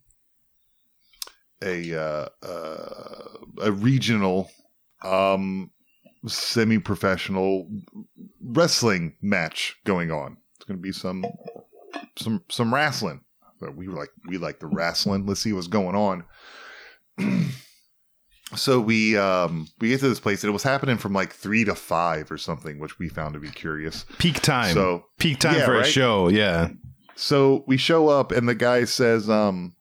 [1.63, 4.49] a uh, uh, a regional
[5.03, 5.71] um
[6.27, 7.67] semi-professional
[8.43, 10.37] wrestling match going on.
[10.55, 11.25] It's going to be some
[12.17, 13.21] some some wrestling.
[13.59, 15.25] but we were like, we like the wrestling.
[15.25, 16.23] Let's see what's going on.
[18.55, 21.63] so we um we get to this place and it was happening from like three
[21.65, 24.05] to five or something, which we found to be curious.
[24.17, 24.73] Peak time.
[24.73, 26.27] So- peak time Yeah, for a show.
[26.29, 26.69] Yeah.
[27.15, 29.73] So we show up and the guy says, um,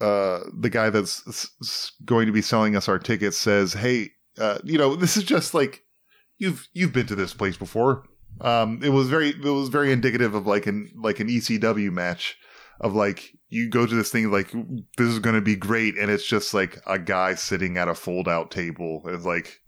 [0.00, 4.78] uh, the guy that's going to be selling us our tickets says, "Hey, uh, you
[4.78, 5.82] know, this is just like
[6.38, 8.04] you've you've been to this place before.
[8.40, 12.36] Um, it was very it was very indicative of like an like an ECW match
[12.80, 16.10] of like you go to this thing like this is going to be great, and
[16.10, 19.02] it's just like a guy sitting at a fold out table.
[19.04, 19.60] and like,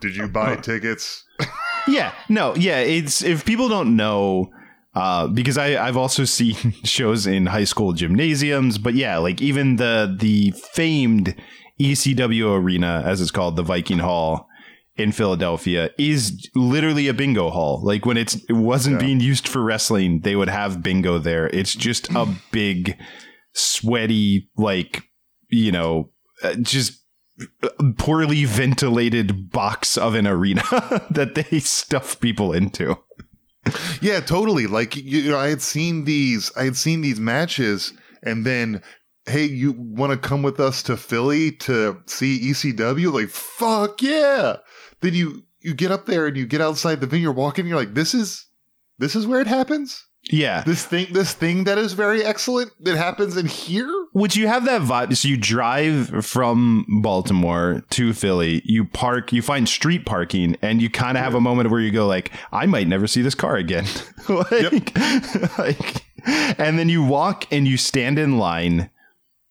[0.00, 1.24] did you buy tickets?
[1.88, 2.80] Yeah, no, yeah.
[2.80, 4.50] It's if people don't know,
[4.94, 9.76] uh, because I I've also seen shows in high school gymnasiums, but yeah, like even
[9.76, 11.34] the the famed
[11.80, 14.46] ECW arena, as it's called, the Viking Hall
[15.00, 17.80] in Philadelphia, is literally a bingo hall.
[17.82, 19.06] Like when it's it wasn't Yeah.
[19.06, 21.46] being used for wrestling, they would have bingo there.
[21.48, 22.96] It's just a big,
[23.54, 25.04] sweaty, like
[25.48, 26.10] you know,
[26.42, 27.00] uh, just
[27.98, 30.62] poorly ventilated box of an arena
[31.10, 32.96] that they stuff people into.
[34.00, 34.66] Yeah, totally.
[34.66, 38.82] Like you know, I had seen these, I had seen these matches, and then,
[39.26, 43.12] hey, you want to come with us to Philly to see ECW?
[43.12, 44.56] Like, fuck yeah!
[45.00, 47.76] Then you you get up there and you get outside the venue, you're walking, you're
[47.76, 48.46] like, this is
[48.98, 50.06] this is where it happens.
[50.24, 50.62] Yeah.
[50.64, 53.90] This thing, this thing that is very excellent that happens in here.
[54.12, 55.16] Would you have that vibe?
[55.16, 60.90] So you drive from Baltimore to Philly, you park, you find street parking, and you
[60.90, 63.56] kind of have a moment where you go like, I might never see this car
[63.56, 63.86] again.
[64.28, 64.92] like,
[65.58, 66.04] like,
[66.58, 68.90] and then you walk and you stand in line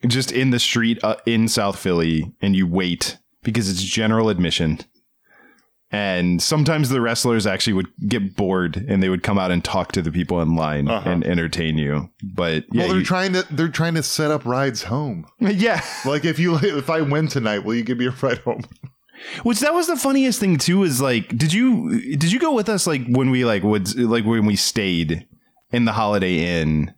[0.08, 4.80] just in the street uh, in South Philly and you wait because it's general admission.
[5.92, 9.92] And sometimes the wrestlers actually would get bored and they would come out and talk
[9.94, 11.10] to the people in line Uh-huh.
[11.10, 12.12] and entertain you.
[12.24, 15.26] But yeah, well, they're you- trying to they're trying to set up rides home.
[15.40, 15.84] yeah.
[16.06, 18.62] Like if you if I win tonight, will you give me a ride home?
[19.44, 22.70] Which that was the funniest thing too is like did you did you go with
[22.70, 25.28] us like when we like would like when we stayed
[25.72, 26.94] in the Holiday Inn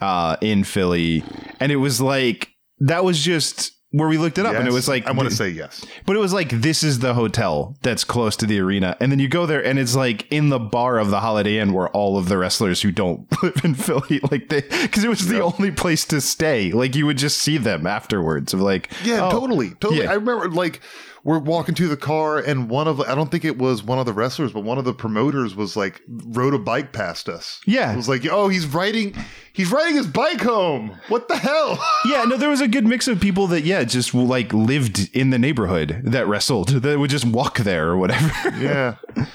[0.00, 1.22] uh in Philly
[1.60, 2.48] and it was like
[2.80, 5.34] that was just where we looked it up and it was like I want to
[5.34, 5.84] say yes.
[6.06, 9.18] but it was like this is the hotel that's close to the arena and then
[9.18, 12.16] you go there and it's like in the bar of the Holiday Inn where all
[12.18, 15.70] of the wrestlers who don't live in Philly like they cuz it was the only
[15.70, 19.70] place to stay like you would just see them afterwards of like Yeah, oh, totally,
[19.80, 20.02] totally.
[20.04, 20.10] yeah.
[20.10, 20.80] I remember like
[21.24, 24.06] we're walking to the car, and one of I don't think it was one of
[24.06, 27.60] the wrestlers, but one of the promoters was like rode a bike past us.
[27.64, 27.92] Yeah.
[27.92, 29.14] it was like, oh, he's riding,
[29.52, 30.98] he's riding his bike home.
[31.08, 31.78] What the hell?
[32.04, 35.30] Yeah, no, there was a good mix of people that, yeah, just like lived in
[35.30, 38.32] the neighborhood that wrestled, that would just walk there or whatever.
[38.58, 38.96] yeah,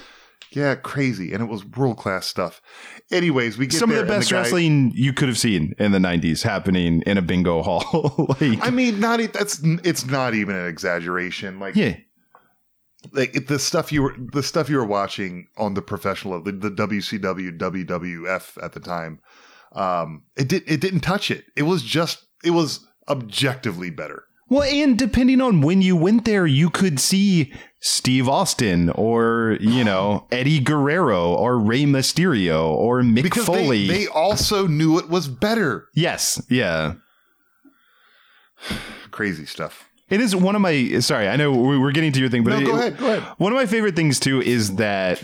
[0.57, 2.63] yeah, crazy, and it was world class stuff.
[3.11, 5.99] Anyways, we get Some of the best guy- wrestling you could have seen in the
[5.99, 8.35] 90s happening in a bingo hall.
[8.41, 11.59] like, I mean, not that's it's not even an exaggeration.
[11.59, 11.97] Like, yeah.
[13.11, 16.51] like it- the stuff you were the stuff you were watching on the professional the,
[16.51, 19.19] the WCW WWF at the time
[19.73, 24.63] um it did it didn't touch it it was just it was objectively better Well,
[24.63, 30.25] and depending on when you went there, you could see Steve Austin or, you know,
[30.31, 33.87] Eddie Guerrero or Rey Mysterio or Mick because Foley.
[33.87, 36.41] they, they also knew it was better yes.
[36.49, 36.93] Yeah.
[39.11, 40.99] crazy stuff It is one of my.
[40.99, 43.11] Sorry, I know we- we're getting to your thing, but no it- go ahead go
[43.13, 45.23] ahead One of my favorite things too is that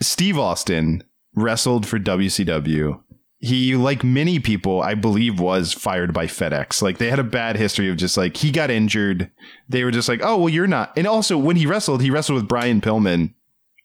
[0.00, 1.02] Steve Austin
[1.34, 3.00] wrestled for WCW.
[3.46, 6.82] He, like many people, I believe, was fired by FedEx.
[6.82, 9.30] Like they had a bad history of just like he got injured.
[9.68, 10.92] They were just like, oh well, you're not.
[10.96, 13.34] And also, when he wrestled, he wrestled with Brian Pillman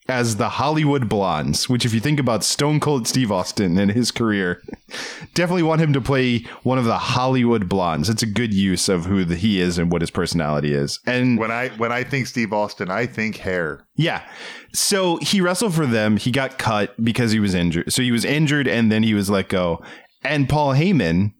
[0.07, 1.69] as the Hollywood Blondes.
[1.69, 4.61] Which, if you think about Stone Cold Steve Austin and his career,
[5.33, 8.09] definitely want him to play one of the Hollywood Blondes.
[8.09, 10.99] It's a good use of who the, he is and what his personality is.
[11.05, 14.23] And when i when i think steve austin i think hair yeah.
[14.73, 16.17] So he wrestled for them.
[16.17, 17.93] He got cut because he was injured.
[17.93, 19.83] So he was injured and then he was let go.
[20.23, 21.33] And Paul Heyman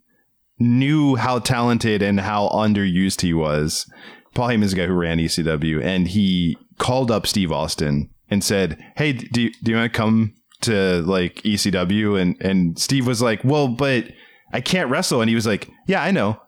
[0.60, 3.90] knew how talented and how underused he was.
[4.34, 8.82] Paul Heyman's the guy who ran ECW and he called up Steve Austin and said,
[8.96, 12.20] Hey, do you, do you want to come to like ECW?
[12.20, 14.06] And, and Steve was like, Well, but
[14.52, 15.20] I can't wrestle.
[15.20, 16.40] And he was like, Yeah, I know.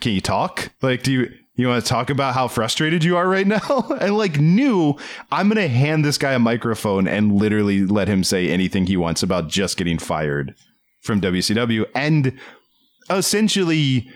[0.00, 0.72] Can you talk?
[0.82, 3.86] Like, do you, you want to talk about how frustrated you are right now?
[4.00, 4.98] and like knew
[5.32, 9.22] I'm to hand this guy a microphone and literally let him say anything he wants
[9.22, 10.54] about just getting fired
[11.00, 11.86] from WCW.
[11.94, 12.38] And
[13.08, 14.10] essentially,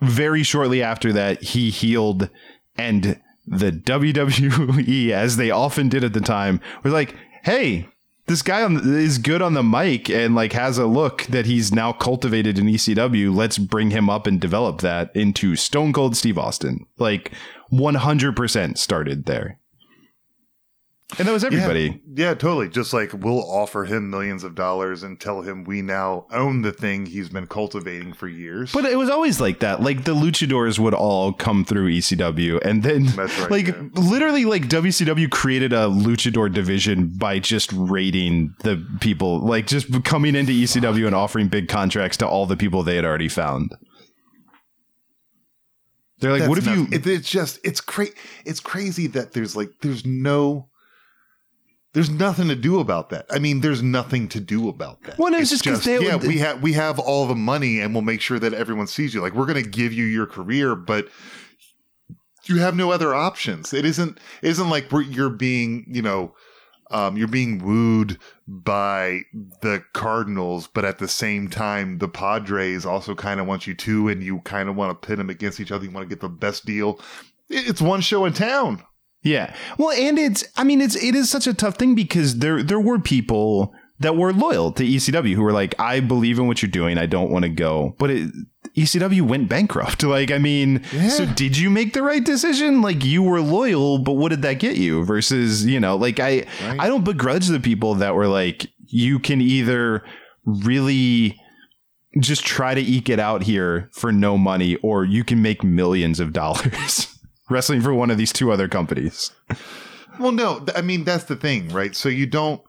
[0.00, 2.28] very shortly after that, he healed
[2.76, 7.88] and the WWE, as they often did at the time, was like, hey,
[8.26, 11.72] this guy on is good on the mic and like has a look that he's
[11.72, 13.34] now cultivated in ECW.
[13.34, 16.86] Let's bring him up and develop that into Stone Cold Steve Austin.
[16.98, 17.32] Like
[17.72, 19.58] 100% started there.
[21.18, 22.02] And that was everybody.
[22.14, 22.68] Yeah, yeah, totally.
[22.68, 26.72] Just like we'll offer him millions of dollars and tell him we now own the
[26.72, 28.72] thing he's been cultivating for years.
[28.72, 29.82] But it was always like that.
[29.82, 33.82] Like the luchadors would all come through ECW, and then right, like yeah.
[33.92, 40.34] literally, like WCW created a luchador division by just raiding the people, like just coming
[40.34, 43.72] into ECW and offering big contracts to all the people they had already found.
[46.18, 46.88] They're like, That's what if you?
[46.90, 48.06] It, it's just it's cra-
[48.46, 50.70] It's crazy that there's like there's no.
[51.94, 53.24] There's nothing to do about that.
[53.30, 55.16] I mean, there's nothing to do about that.
[55.16, 58.02] Well, no, it's just they- yeah, we have we have all the money, and we'll
[58.02, 59.20] make sure that everyone sees you.
[59.22, 61.08] Like we're going to give you your career, but
[62.46, 63.72] you have no other options.
[63.72, 66.34] It isn't it isn't like we're, you're being you know
[66.90, 69.20] um, you're being wooed by
[69.62, 74.08] the Cardinals, but at the same time, the Padres also kind of want you too,
[74.08, 75.84] and you kind of want to pit them against each other.
[75.84, 77.00] You want to get the best deal.
[77.48, 78.82] It's one show in town.
[79.24, 79.54] Yeah.
[79.78, 82.80] Well, and it's I mean it's it is such a tough thing because there there
[82.80, 86.70] were people that were loyal to ECW who were like I believe in what you're
[86.70, 86.98] doing.
[86.98, 87.96] I don't want to go.
[87.98, 88.30] But it,
[88.76, 90.04] ECW went bankrupt.
[90.14, 92.82] Like I mean, so did you make the right decision?
[92.82, 96.46] Like you were loyal, but what did that get you versus, you know, like I
[96.62, 100.04] I don't begrudge the people that were like you can either
[100.44, 101.40] really
[102.20, 106.20] just try to eke it out here for no money or you can make millions
[106.20, 107.13] of dollars
[107.48, 109.32] wrestling for one of these two other companies.
[110.18, 111.94] Well, no, I mean that's the thing, right?
[111.94, 112.62] So you don't,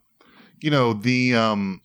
[0.61, 1.81] you know, the um,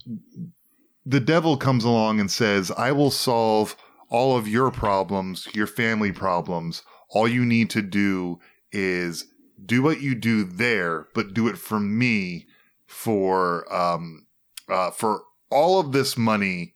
[1.05, 3.76] the devil comes along and says, "I will solve
[4.09, 6.83] all of your problems, your family problems.
[7.11, 8.38] All you need to do
[8.72, 9.26] is
[9.64, 12.46] do what you do there, but do it for me
[12.87, 14.26] for um,
[14.68, 16.74] uh, for all of this money."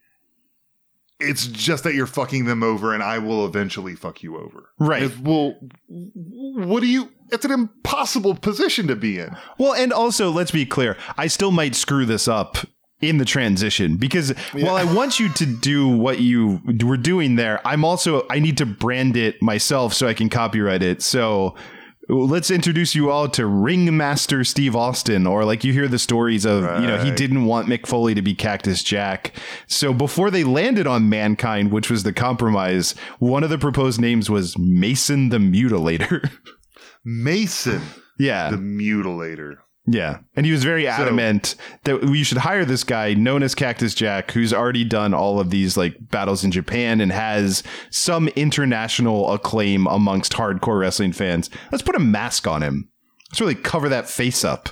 [1.19, 4.69] It's just that you're fucking them over, and I will eventually fuck you over.
[4.79, 5.03] Right.
[5.03, 5.55] It's- well,
[5.87, 7.09] what do you?
[7.31, 9.35] It's an impossible position to be in.
[9.57, 12.57] Well, and also let's be clear, I still might screw this up
[13.01, 17.65] in the transition because while I want you to do what you were doing there,
[17.67, 21.01] I'm also I need to brand it myself so I can copyright it.
[21.01, 21.55] So
[22.07, 26.63] let's introduce you all to Ringmaster Steve Austin, or like you hear the stories of,
[26.81, 29.33] you know, he didn't want Mick Foley to be Cactus Jack.
[29.67, 34.29] So before they landed on Mankind, which was the compromise, one of the proposed names
[34.29, 36.29] was Mason the Mutilator.
[37.05, 37.81] Mason,
[38.17, 38.49] yeah.
[38.49, 39.57] the mutilator.
[39.87, 40.19] Yeah.
[40.35, 44.31] And he was very adamant that we should hire this guy known as Cactus Jack,
[44.31, 49.85] who's already done all of these like battles in Japan and has some international acclaim
[49.87, 51.51] amongst hardcore wrestling fans.
[51.71, 52.89] Let's put a mask on him.
[53.29, 54.69] Let's really cover that face up.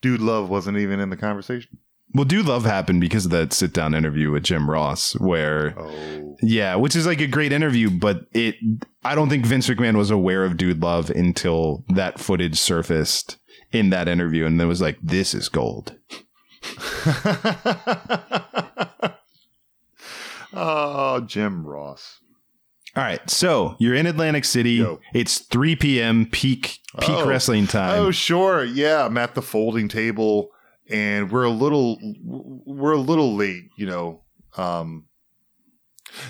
[0.00, 1.78] Dude Love wasn't even in the conversation.
[2.14, 6.36] Well, Dude Love happened because of that sit down interview with Jim Ross, where, Oh,
[6.42, 8.56] yeah, which is like a great interview, but it,
[9.04, 13.38] I don't think Vince McMahon was aware of Dude Love until that footage surfaced
[13.72, 14.44] in that interview.
[14.44, 15.96] And it was like, this is gold.
[20.52, 22.18] oh, Jim Ross.
[22.94, 24.72] All right, so you're in Atlantic City.
[24.72, 25.00] Yo.
[25.14, 26.26] It's 3 p.m.
[26.26, 27.26] peak peak Oh.
[27.26, 27.98] wrestling time.
[27.98, 28.64] Oh, sure.
[28.64, 30.50] Yeah, I'm at the folding table,
[30.92, 33.64] and we're a little we're a little late.
[33.76, 34.22] You know,
[34.56, 35.06] um,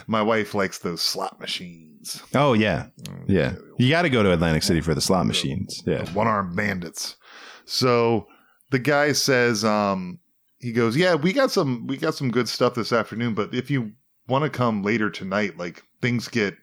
[0.07, 2.87] my wife likes those slot machines, Oh, yeah,
[3.29, 3.55] yeah.
[3.79, 5.83] You got to go to Atlantic City for the slot machines.
[5.87, 6.11] Yeah.
[6.13, 7.17] one armed bandits.
[7.65, 8.27] So
[8.71, 10.19] the guy says, um,
[10.59, 13.71] he goes, "Yeah, we got some we got some good stuff this afternoon, but if
[13.71, 13.93] you
[14.29, 16.55] want to come later tonight, like things get,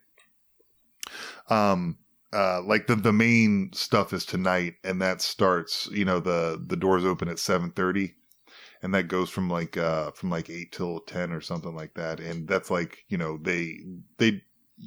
[1.50, 1.99] um."
[2.32, 5.88] Uh, like the the main stuff is tonight, and that starts.
[5.92, 8.14] You know the the doors open at seven thirty,
[8.84, 12.20] and that goes from like uh from like eight till ten or something like that.
[12.20, 13.80] And that's like you know they
[14.20, 14.42] they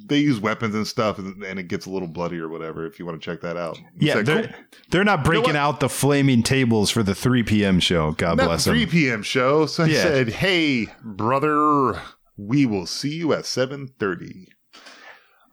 [0.07, 2.85] they use weapons and stuff, and, and it gets a little bloody or whatever.
[2.87, 4.55] If you want to check that out, Yeah, they're, "Cool."
[4.89, 5.55] they're not breaking what?
[5.55, 7.79] out the flaming tables for the 3 p.m.
[7.79, 8.11] show.
[8.13, 9.21] God not bless the 3 p.m.
[9.21, 9.65] show.
[9.67, 10.01] So I Yeah.
[10.01, 12.01] said, "Hey, brother,
[12.37, 14.45] we will see you at seven 7.30.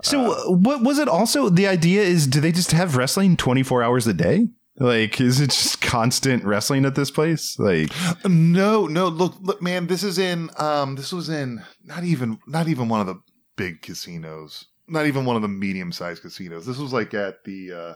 [0.03, 1.49] So, uh, what was it also?
[1.49, 4.49] The idea is do they just have wrestling 24 hours a day?
[4.77, 7.59] Like, is it just constant wrestling at this place?
[7.59, 7.91] Like,
[8.27, 12.69] No, no, look, look, man, this is in um this was in not even not
[12.69, 13.21] even one of the
[13.57, 14.67] big casinos.
[14.89, 16.67] Not even one of the medium-sized casinos.
[16.67, 17.95] This was like at the uh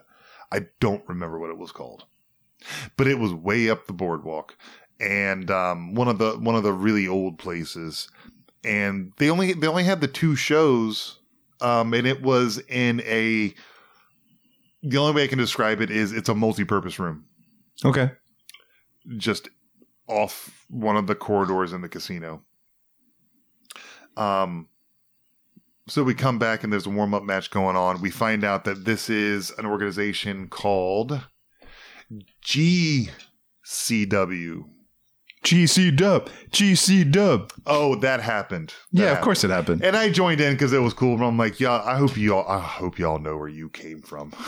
[0.52, 2.04] I don't remember what it was called.
[2.96, 4.56] But it was way up the boardwalk
[5.00, 8.08] and um one of the one of the really old places.
[8.62, 11.18] And they only they only had the two shows
[11.60, 13.54] um and it was in a
[14.82, 17.24] the only way I can describe it is it's a multi-purpose room.
[17.84, 18.10] okay.
[19.16, 19.48] just
[20.06, 22.42] off one of the corridors in the casino.
[24.16, 24.68] Um,
[25.88, 28.00] so we come back and there's a warm up match going on.
[28.00, 31.20] We find out that this is an organization called
[32.44, 33.10] GCW.
[35.44, 37.52] GC Dub, GC Dub.
[37.66, 38.74] Oh, that happened.
[38.92, 39.24] That Yeah, of happened.
[39.24, 39.84] course it happened.
[39.84, 41.16] And I joined in because it was cool.
[41.18, 44.00] But I'm like, yeah, I hope you all, I hope y'all know where you came
[44.02, 44.32] from.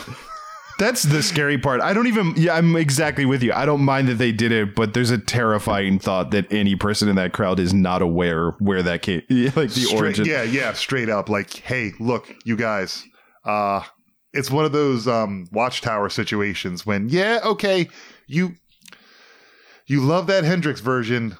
[0.79, 1.81] That's the scary part.
[1.81, 2.33] I don't even.
[2.35, 3.51] Yeah, I'm exactly with you.
[3.51, 7.09] I don't mind that they did it, but there's a terrifying thought that any person
[7.09, 9.23] in that crowd is not aware where that came.
[9.29, 10.25] Like the Straight- origin.
[10.25, 11.29] Yeah, yeah, straight up.
[11.29, 13.03] Like, hey, look, you guys.
[13.43, 13.81] Uh
[14.33, 17.87] it's one of those um watchtower situations when, yeah, okay,
[18.27, 18.53] you
[19.87, 21.37] you love that Hendrix version.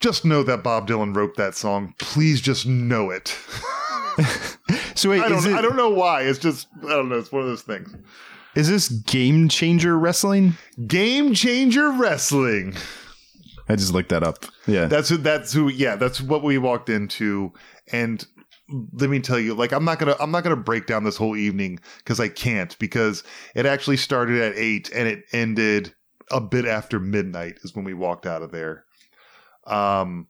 [0.00, 1.94] Just know that Bob Dylan wrote that song.
[1.98, 3.36] Please just know it.
[4.98, 6.22] So wait, I don't it, I don't know why.
[6.22, 7.94] It's just I don't know, it's one of those things.
[8.56, 10.54] is this game changer wrestling?
[10.88, 12.74] Game Changer Wrestling.
[13.68, 14.44] I just looked that up.
[14.66, 14.86] Yeah.
[14.86, 17.52] That's who that's who yeah, that's what we walked into
[17.92, 18.26] and
[18.92, 21.16] let me tell you like I'm not going to I'm not to break down this
[21.16, 23.22] whole evening cuz I can't because
[23.54, 25.94] it actually started at 8 and it ended
[26.30, 28.84] a bit after midnight is when we walked out of there.
[29.66, 30.28] Um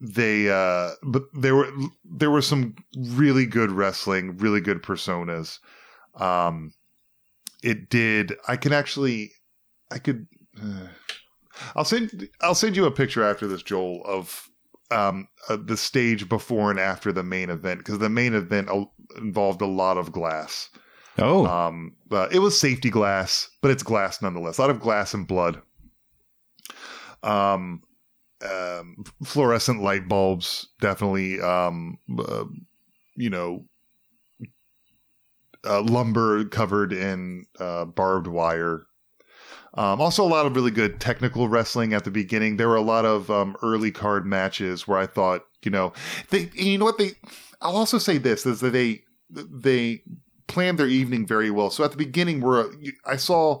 [0.00, 1.70] they uh but there were
[2.04, 5.58] there were some really good wrestling, really good personas.
[6.14, 6.72] Um
[7.62, 9.32] it did I can actually
[9.90, 10.26] I could
[10.60, 10.88] uh,
[11.76, 14.48] I'll send I'll send you a picture after this, Joel, of
[14.90, 18.68] um, uh, the stage before and after the main event because the main event
[19.16, 20.68] involved a lot of glass.
[21.18, 24.58] Oh, Um, uh, it was safety glass, but it's glass nonetheless.
[24.58, 25.60] A lot of glass and blood.
[27.22, 27.82] Um,
[28.44, 31.40] um, fluorescent light bulbs, definitely.
[31.40, 32.44] Um, uh,
[33.16, 33.64] you know,
[35.64, 38.86] uh, lumber covered in uh, barbed wire.
[39.74, 42.56] Um, also, a lot of really good technical wrestling at the beginning.
[42.56, 45.92] There were a lot of um, early card matches where I thought, you know,
[46.30, 47.12] they, you know what they.
[47.60, 50.02] I'll also say this is that they they
[50.52, 51.70] planned their evening very well.
[51.70, 52.66] So at the beginning, where
[53.06, 53.60] I saw,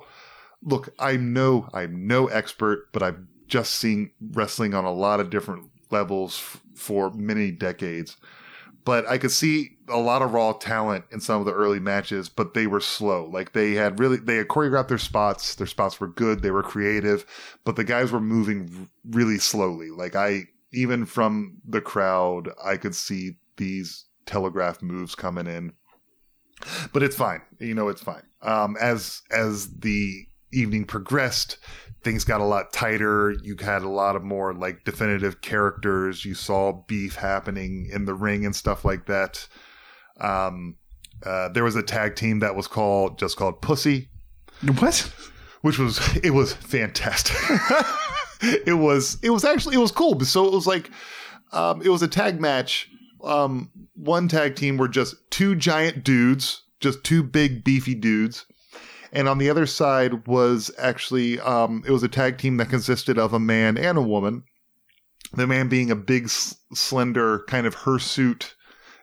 [0.62, 3.18] look, I'm no I'm no expert, but I've
[3.48, 8.16] just seen wrestling on a lot of different levels f- for many decades.
[8.84, 12.28] But I could see a lot of raw talent in some of the early matches,
[12.28, 13.24] but they were slow.
[13.24, 15.54] Like they had really, they had choreographed their spots.
[15.54, 16.42] Their spots were good.
[16.42, 17.24] They were creative,
[17.64, 19.90] but the guys were moving really slowly.
[19.90, 25.72] Like I, even from the crowd, I could see these telegraph moves coming in.
[26.92, 27.40] But it's fine.
[27.58, 28.22] You know, it's fine.
[28.42, 31.58] Um, as as the evening progressed,
[32.02, 33.34] things got a lot tighter.
[33.42, 36.24] You had a lot of more like definitive characters.
[36.24, 39.46] You saw beef happening in the ring and stuff like that.
[40.20, 40.76] Um,
[41.24, 44.08] uh, there was a tag team that was called just called Pussy,
[44.78, 45.10] what?
[45.62, 47.36] which was it was fantastic.
[48.66, 50.18] it was it was actually it was cool.
[50.20, 50.90] So it was like
[51.52, 52.88] um, it was a tag match.
[53.22, 58.46] Um, one tag team were just two giant dudes, just two big beefy dudes,
[59.12, 63.18] and on the other side was actually um, it was a tag team that consisted
[63.18, 64.44] of a man and a woman.
[65.34, 68.54] The man being a big, slender, kind of hirsute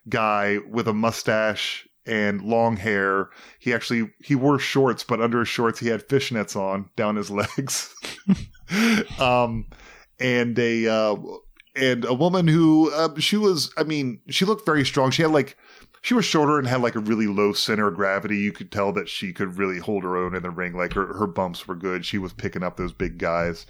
[0.08, 3.30] guy with a mustache and long hair.
[3.60, 7.32] He actually he wore shorts, but under his shorts he had fishnets on down his
[7.32, 7.94] legs.
[9.20, 9.68] um,
[10.20, 11.16] and a uh,
[11.80, 13.72] and a woman who uh, she was.
[13.78, 15.12] I mean, she looked very strong.
[15.12, 15.58] She had like
[16.02, 18.38] she was shorter and had like a really low center of gravity.
[18.38, 20.74] You could tell that she could really hold her own in the ring.
[20.74, 22.06] Like her, her bumps were good.
[22.06, 23.66] She was picking up those big guys.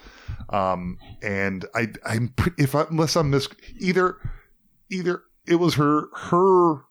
[0.49, 3.47] Um, and I, I'm if I, unless I'm mis
[3.77, 4.17] either,
[4.89, 6.83] either it was her her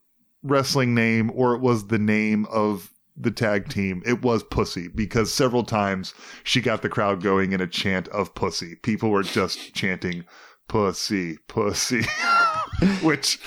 [0.43, 4.01] wrestling name or it was the name of the tag team.
[4.05, 6.13] It was Pussy because several times
[6.43, 8.75] she got the crowd going in a chant of Pussy.
[8.75, 10.23] People were just chanting
[10.69, 12.03] Pussy, Pussy,
[13.01, 13.39] which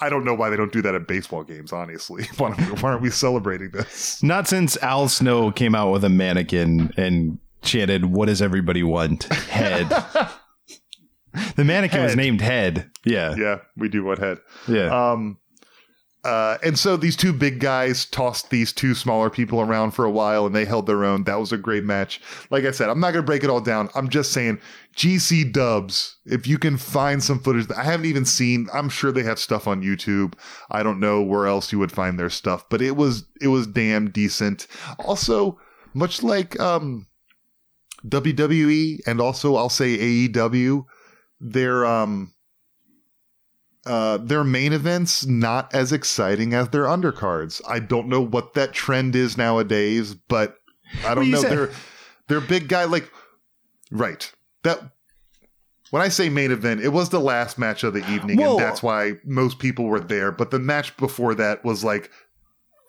[0.00, 1.72] I don't know why they don't do that at baseball games.
[1.72, 4.22] Honestly, why, why aren't we celebrating this?
[4.22, 9.24] Not since Al Snow came out with a mannequin and chanted, "What does everybody want?"
[9.24, 9.88] Head.
[11.56, 12.90] the mannequin was named Head.
[13.04, 13.36] Yeah.
[13.36, 14.38] Yeah, we do want head.
[14.66, 15.12] Yeah.
[15.12, 15.38] Um,
[16.24, 20.10] uh, and so these two big guys tossed these two smaller people around for a
[20.10, 21.24] while and they held their own.
[21.24, 22.20] That was a great match.
[22.50, 23.90] Like I said, I'm not going to break it all down.
[23.94, 24.58] I'm just saying
[24.96, 29.10] GC dubs, if you can find some footage that I haven't even seen, I'm sure
[29.12, 30.34] they have stuff on YouTube.
[30.70, 33.66] I don't know where else you would find their stuff, but it was, it was
[33.66, 34.66] damn decent.
[34.98, 35.58] Also,
[35.94, 37.06] much like, um,
[38.06, 39.96] WWE and also I'll say
[40.28, 40.84] AEW,
[41.40, 42.32] their, um,
[43.86, 47.60] uh, their main events not as exciting as their undercards.
[47.68, 50.56] I don't know what that trend is nowadays, but
[51.04, 51.40] I don't know.
[51.42, 51.70] said- They're
[52.28, 53.10] they're big guy like
[53.90, 54.32] Right.
[54.64, 54.80] That
[55.90, 58.82] when I say main event, it was the last match of the evening, and that's
[58.82, 60.32] why most people were there.
[60.32, 62.10] But the match before that was like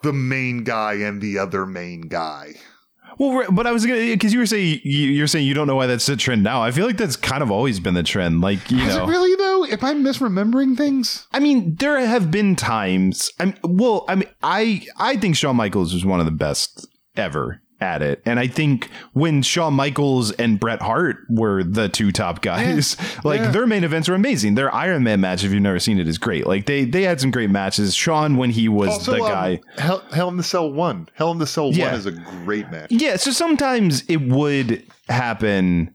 [0.01, 2.55] the main guy and the other main guy.
[3.17, 5.76] Well, but I was gonna because you were saying you, you're saying you don't know
[5.76, 6.61] why that's the trend now.
[6.61, 8.41] I feel like that's kind of always been the trend.
[8.41, 9.65] Like you Is know, it really though?
[9.65, 11.28] If I'm misremembering things?
[11.32, 13.32] I mean, there have been times.
[13.39, 16.88] I mean, well, I mean, I I think Shawn Michaels was one of the best
[17.15, 22.12] ever at it, and I think when Shawn Michaels and Bret Hart were the two
[22.12, 23.52] top guys, like Yeah.
[23.52, 24.56] their main events were amazing.
[24.56, 26.48] Their Iron Man match, if you've never seen it, is great.
[26.48, 27.96] Like they they had some great matches.
[27.96, 29.62] Shawn when he was Also, the um, guy.
[29.78, 31.08] Hell, Hell in the Cell one.
[31.14, 31.86] Hell in the Cell Yeah.
[31.92, 32.92] one is a great match.
[32.92, 35.94] Yeah, so sometimes it would happen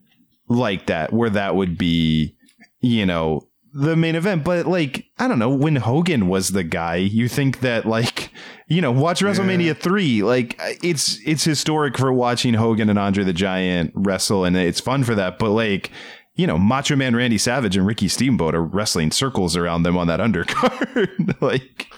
[0.49, 2.34] like that, where that would be,
[2.80, 4.44] you know, the main event.
[4.44, 8.30] But like, I don't know, when Hogan was the guy, you think that like,
[8.68, 10.22] you know, watch WrestleMania three.
[10.22, 15.04] Like, it's it's historic for watching Hogan and Andre the Giant wrestle, and it's fun
[15.04, 15.38] for that.
[15.38, 15.90] But like.
[16.36, 20.06] You know, Macho Man Randy Savage and Ricky Steamboat are wrestling circles around them on
[20.06, 21.36] that undercard.
[21.42, 21.92] like,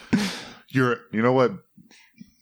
[0.69, 1.53] You're, you know what?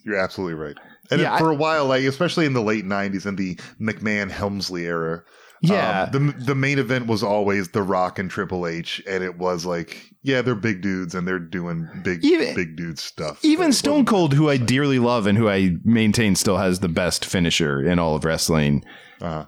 [0.05, 0.77] You're absolutely right.
[1.11, 4.87] And Yeah, for a while, like especially in the late '90s and the McMahon Helmsley
[4.87, 5.25] era,
[5.63, 9.37] yeah, um, the the main event was always The Rock and Triple H, and it
[9.39, 13.45] was like, yeah, they're big dudes and they're doing big Even- big dude stuff.
[13.45, 17.25] Even Stone Cold, who I dearly love and who I maintain still has the best
[17.25, 18.85] finisher in all of wrestling,
[19.21, 19.45] Uh,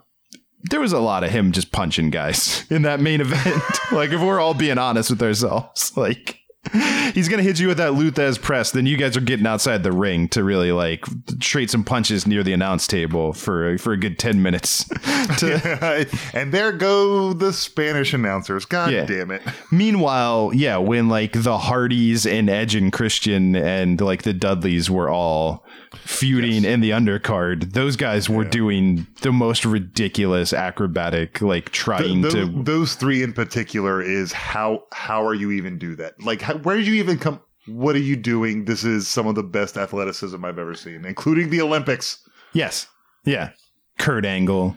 [0.71, 3.63] there was a lot of him just punching guys in that main event.
[3.93, 6.39] like, if we're all being honest with ourselves, like.
[7.13, 8.71] He's gonna hit you with that Lou Thesz press.
[8.71, 11.05] Then you guys are getting outside the ring to really like
[11.41, 14.85] trade some punches near the announce table for for a good ten minutes.
[15.39, 18.65] to, and there go the Spanish announcers.
[18.65, 19.05] God Yeah.
[19.07, 19.43] damn it!
[19.73, 25.11] Meanwhile, yeah, when like the Hardys and Edge and Christian and like the Dudleys were
[25.11, 25.67] all
[26.05, 32.33] feuding in the undercard, those guys were doing the most ridiculous acrobatic, like trying those,
[32.35, 32.63] to.
[32.63, 36.21] those three in particular is how how are you even do that?
[36.23, 37.41] Like, how, where did you even come?
[37.67, 38.65] What are you doing?
[38.65, 42.19] This is some of the best athleticism I've ever seen, including the Olympics.
[42.53, 42.87] Yes,
[43.25, 43.51] yeah,
[43.99, 44.77] Kurt Angle.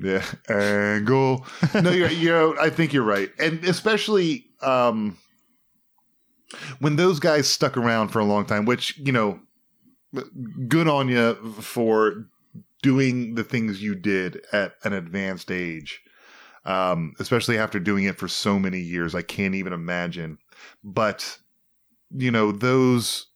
[0.00, 1.44] Yeah, angle.
[1.74, 2.60] No, you're, you're.
[2.60, 5.18] I think you're right, and especially um,
[6.78, 8.64] when those guys stuck around for a long time.
[8.64, 9.40] Which you know,
[10.68, 12.26] good on you for
[12.82, 16.00] doing the things you did at an advanced age.
[16.64, 20.38] Um, especially after doing it for so many years, I can't even imagine.
[20.84, 21.38] But
[22.10, 23.26] you know those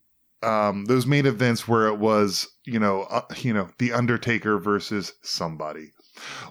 [0.43, 5.13] um, those main events where it was you know uh, you know the Undertaker versus
[5.23, 5.93] somebody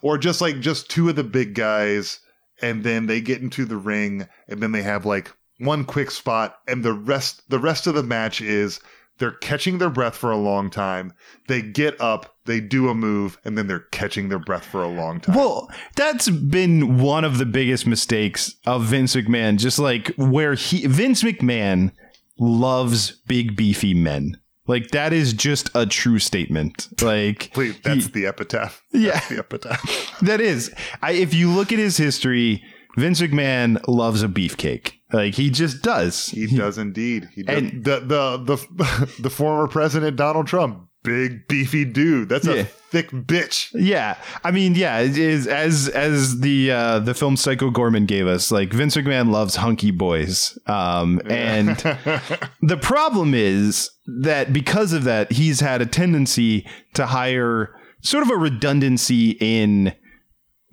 [0.01, 2.19] or just like just two of the big guys
[2.61, 6.59] and then they get into the ring and then they have like one quick spot
[6.67, 8.79] and the rest the rest of the match is
[9.21, 11.13] they're catching their breath for a long time
[11.47, 14.87] they get up they do a move and then they're catching their breath for a
[14.89, 19.57] long time Well, that's been one of the biggest mistakes of Vince McMahon.
[19.57, 21.91] Just like where he Vince McMahon
[22.39, 24.37] loves big beefy men.
[24.67, 26.87] Like that is just a true statement.
[27.01, 29.11] Like Please, that's the epitaph Yeah.
[29.11, 30.73] That's the epitaph that is.
[31.01, 32.63] I, if you look at his history,
[32.97, 34.93] Vince McMahon loves a beefcake.
[35.13, 36.27] Like he just does.
[36.27, 37.57] he does indeed he does.
[37.57, 42.53] And- the, the the the former president donald trump big beefy dude that's Yeah.
[42.53, 47.37] a thick bitch Yeah, I mean, yeah, it is as as the uh, the film
[47.37, 48.51] Psycho Goreman gave us.
[48.51, 51.77] Like Vince McMahon loves hunky boys, um, and
[52.61, 53.89] the problem is
[54.21, 59.93] that because of that, he's had a tendency to hire sort of a redundancy in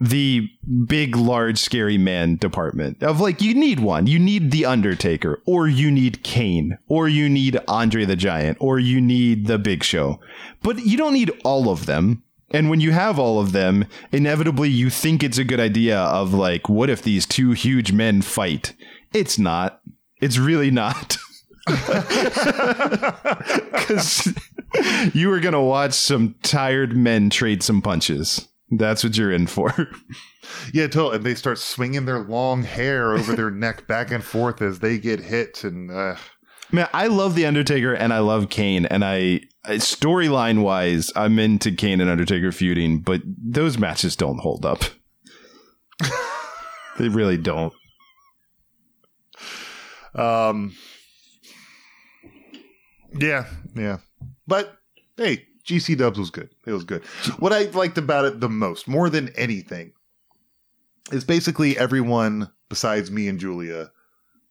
[0.01, 0.49] the
[0.87, 5.69] big, large, scary man department of like you need one, you need the Undertaker, or
[5.69, 10.21] you need Kane, or you need Andre the Giant, or you need the Big Show,
[10.63, 12.23] but you don't need all of them.
[12.51, 16.33] And when you have all of them, inevitably you think it's a good idea of
[16.33, 18.75] like, what if these two huge men fight?
[19.13, 19.83] It's not.
[20.21, 21.19] It's really not.
[23.89, 24.35] Because
[25.15, 28.49] you were going to watch some tired men trade some punches.
[28.71, 29.73] That's what you're in for.
[30.73, 31.17] Yeah, totally.
[31.17, 34.99] And they start swinging their long hair over their neck back and forth as they
[34.99, 35.63] get hit.
[35.63, 36.17] And uh,
[36.73, 38.87] Man, I love The Undertaker and I love Kane.
[38.87, 44.65] And I, storyline wise, I'm into Kane and Undertaker feuding, but those matches don't hold
[44.65, 44.85] up.
[46.99, 47.75] they really don't.
[50.15, 50.75] um,
[53.19, 53.99] yeah, yeah.
[54.47, 54.77] But
[55.17, 56.49] hey, GC Dubs was good.
[56.67, 57.05] It was good.
[57.39, 59.93] What I liked about it the most, more than anything,
[61.13, 63.91] is basically everyone besides me and Julia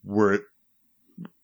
[0.03, 0.41] were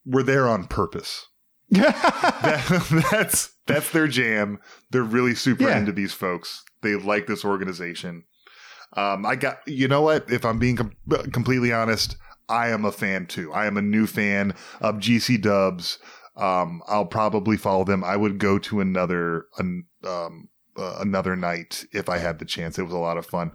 [0.05, 1.27] were there on purpose.
[1.71, 4.59] That- that's that's their jam.
[4.91, 5.79] They're really super Yeah.
[5.79, 6.63] into these folks.
[6.81, 8.25] They like this organization.
[8.95, 10.29] Um, I got, you know what?
[10.29, 10.91] If I'm being com-
[11.31, 12.15] completely honest,
[12.49, 13.51] I am a fan too.
[13.53, 15.97] I am a new fan of GC Dubs.
[16.35, 18.03] Um, I'll probably follow them.
[18.03, 22.79] I would go to another, an, um, uh, another night if I had the chance.
[22.79, 23.51] It was a lot of fun.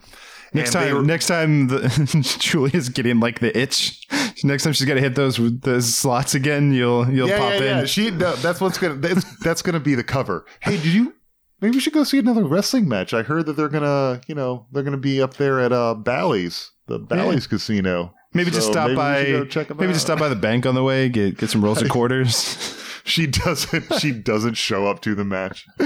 [0.55, 4.07] Next And time, were- next time the, Julia's getting like the itch.
[4.45, 7.63] Next time she's gonna hit those those slots again, you'll you'll yeah, pop yeah, in.
[7.79, 7.85] yeah.
[7.87, 10.47] She, no, that's what's gonna, that's, that's gonna be the cover.
[10.61, 11.15] Hey, did you,
[11.61, 13.13] maybe we should go see another wrestling match.
[13.13, 16.71] I heard that they're gonna, you know, they're gonna be up there at, uh, Bally's,
[16.87, 18.15] the Bally's Casino.
[18.35, 19.25] Maybe just stop maybe by.
[19.25, 21.09] should go check 'em Maybe just stop by the bank on the way.
[21.09, 22.75] Get get some rolls of quarters.
[23.05, 23.95] She doesn't.
[24.01, 25.67] She doesn't show up to the match.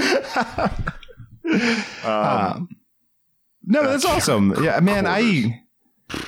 [2.03, 2.69] Um,
[3.65, 4.53] No, that's That's awesome.
[4.63, 5.05] Yeah, man.
[5.07, 5.61] I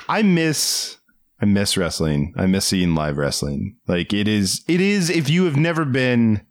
[0.07, 0.97] I miss
[1.41, 2.33] I miss wrestling.
[2.37, 3.77] I miss seeing live wrestling.
[3.87, 6.41] Like it is it is if you have never been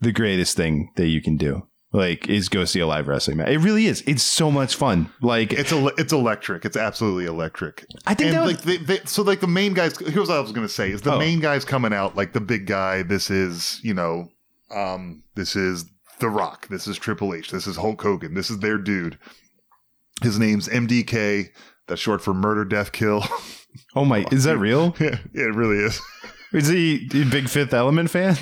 [0.00, 1.66] the greatest thing that you can do.
[1.90, 3.48] Like is go see a live wrestling match.
[3.48, 4.02] It really is.
[4.06, 5.10] It's so much fun.
[5.22, 6.66] Like it's a, it's electric.
[6.66, 7.86] It's absolutely electric.
[8.06, 9.96] I think and that was- like they, they, so like the main guys.
[9.98, 11.18] Here's what I was gonna say: is the Oh.
[11.18, 13.02] main guys coming out like the big guy.
[13.02, 14.28] This is you know,
[14.70, 15.86] um, this is
[16.20, 16.68] The Rock.
[16.68, 17.50] This is Triple H.
[17.50, 18.34] This is Hulk Hogan.
[18.34, 19.18] This is their dude.
[20.22, 21.46] His name's MDK.
[21.86, 23.24] That's short for Murder, Death, Kill.
[23.96, 24.94] oh my, is that real?
[25.00, 25.98] yeah, it really is.
[26.52, 28.36] Is he a big Fifth Element fan?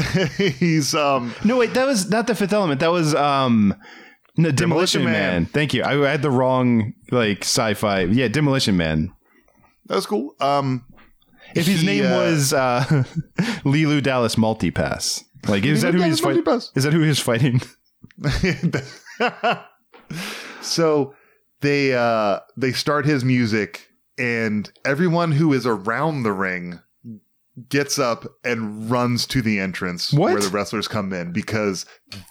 [0.36, 2.80] He's um No, wait, that was not the Fifth Element.
[2.80, 3.74] That was um
[4.36, 5.12] no, Demolition, Demolition Man.
[5.42, 5.46] Man.
[5.46, 5.82] Thank you.
[5.82, 8.02] I, I had the wrong like sci-fi.
[8.02, 9.12] Yeah, Demolition Man.
[9.86, 10.36] that was cool.
[10.40, 10.84] Um,
[11.56, 12.84] If his he, name uh, was uh,
[13.64, 16.44] Leeloo Dallas Multipass, like is that who he's fighting?
[16.76, 17.60] Is that who he's fighting?
[20.60, 21.14] so
[21.60, 23.88] they uh they start his music
[24.18, 26.80] and everyone who is around the ring
[27.68, 30.32] gets up and runs to the entrance What?
[30.32, 31.86] where the wrestlers come in because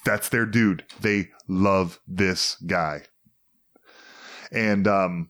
[0.06, 0.86] that's their dude.
[1.02, 3.04] They love this guy.
[4.52, 5.30] And um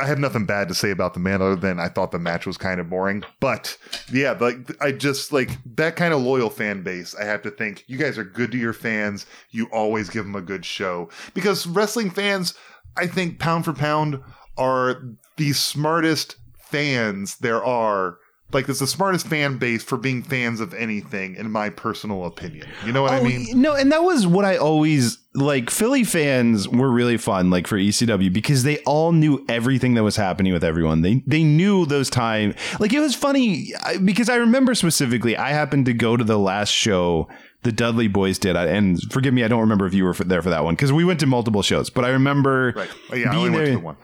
[0.00, 2.46] I have nothing bad to say about the man other than I thought the match
[2.46, 3.24] was kind of boring.
[3.40, 3.76] But
[4.12, 7.16] yeah, like I just like that kind of loyal fan base.
[7.16, 9.26] I have to think you guys are good to your fans.
[9.50, 12.54] You always give them a good show because wrestling fans,
[12.96, 14.20] I think pound for pound,
[14.56, 15.02] are
[15.36, 18.18] the smartest fans there are.
[18.50, 22.66] Like it's the smartest fan base for being fans of anything, in my personal opinion.
[22.86, 23.46] You know what I Oh, mean?
[23.60, 25.68] no, and that was what I always like.
[25.68, 30.16] Philly fans were really fun, like for ECW, because they all knew everything that was
[30.16, 31.02] happening with everyone.
[31.02, 32.54] They they knew those time.
[32.80, 33.72] Like it was funny
[34.02, 35.36] because I remember specifically.
[35.36, 37.28] I happened to go to the last show
[37.64, 40.50] the Dudley Boys did, and forgive me, I don't remember if you were there for
[40.50, 41.90] that one because we went to multiple shows.
[41.90, 42.88] But I remember Right.
[43.12, 43.96] Oh, yeah, I being only went to the one.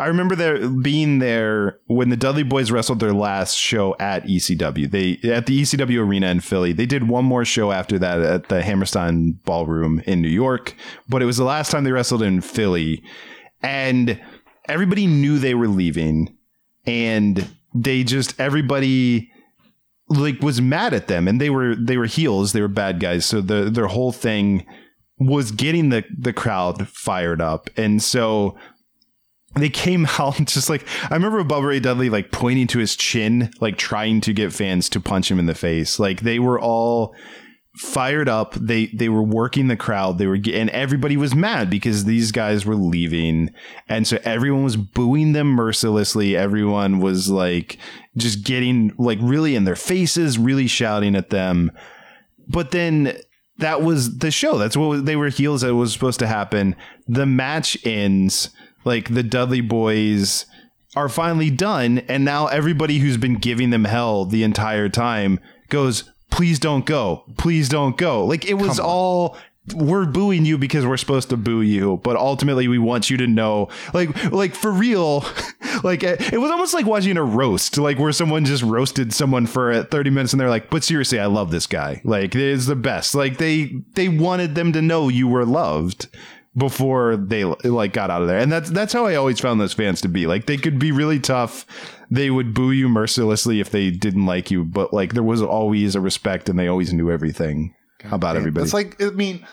[0.00, 4.90] I remember there being there when the Dudley Boys wrestled their last show at ECW.
[4.90, 6.72] They at the ECW arena in Philly.
[6.72, 10.74] They did one more show after that at the Hammerstein Ballroom in New York,
[11.08, 13.02] but it was the last time they wrestled in Philly,
[13.62, 14.20] and
[14.68, 16.34] everybody knew they were leaving,
[16.86, 19.30] and they just everybody
[20.08, 23.26] like was mad at them, and they were they were heels, they were bad guys,
[23.26, 24.66] so the their whole thing
[25.18, 28.56] was getting the the crowd fired up, and so
[29.54, 33.50] they came out just like I remember Bubba Ray Dudley like pointing to his chin,
[33.60, 35.98] like trying to get fans to punch him in the face.
[35.98, 37.14] Like they were all
[37.76, 38.54] fired up.
[38.54, 40.18] They they were working the crowd.
[40.18, 43.50] They were and everybody was mad because these guys were leaving,
[43.88, 46.36] and so everyone was booing them mercilessly.
[46.36, 47.78] Everyone was like
[48.16, 51.72] just getting like really in their faces, really shouting at them.
[52.48, 53.16] But then
[53.58, 54.58] that was the show.
[54.58, 55.60] That's what they were heels.
[55.60, 56.74] That was supposed to happen.
[57.06, 58.50] The match ends.
[58.84, 60.46] Like the Dudley boys
[60.96, 66.04] are finally done, and now everybody who's been giving them hell the entire time goes,
[66.30, 67.24] "Please don't go.
[67.38, 69.36] Please don't go." Like it was all.
[69.74, 73.26] We're booing you because we're supposed to boo you, but ultimately we want you to
[73.28, 75.24] know, like, like for real,
[75.84, 79.46] like it it was almost like watching a roast, like where someone just roasted someone
[79.46, 82.00] for uh, thirty minutes, and they're like, "But seriously, I love this guy.
[82.04, 86.08] Like, it's the best." Like they they wanted them to know you were loved
[86.56, 88.38] before they like got out of there.
[88.38, 90.26] And that's that's how I always found those fans to be.
[90.26, 91.66] Like they could be really tough.
[92.10, 95.94] They would boo you mercilessly if they didn't like you, but like there was always
[95.94, 97.74] a respect and they always knew everything
[98.10, 98.64] about everybody.
[98.64, 99.46] It's like I mean,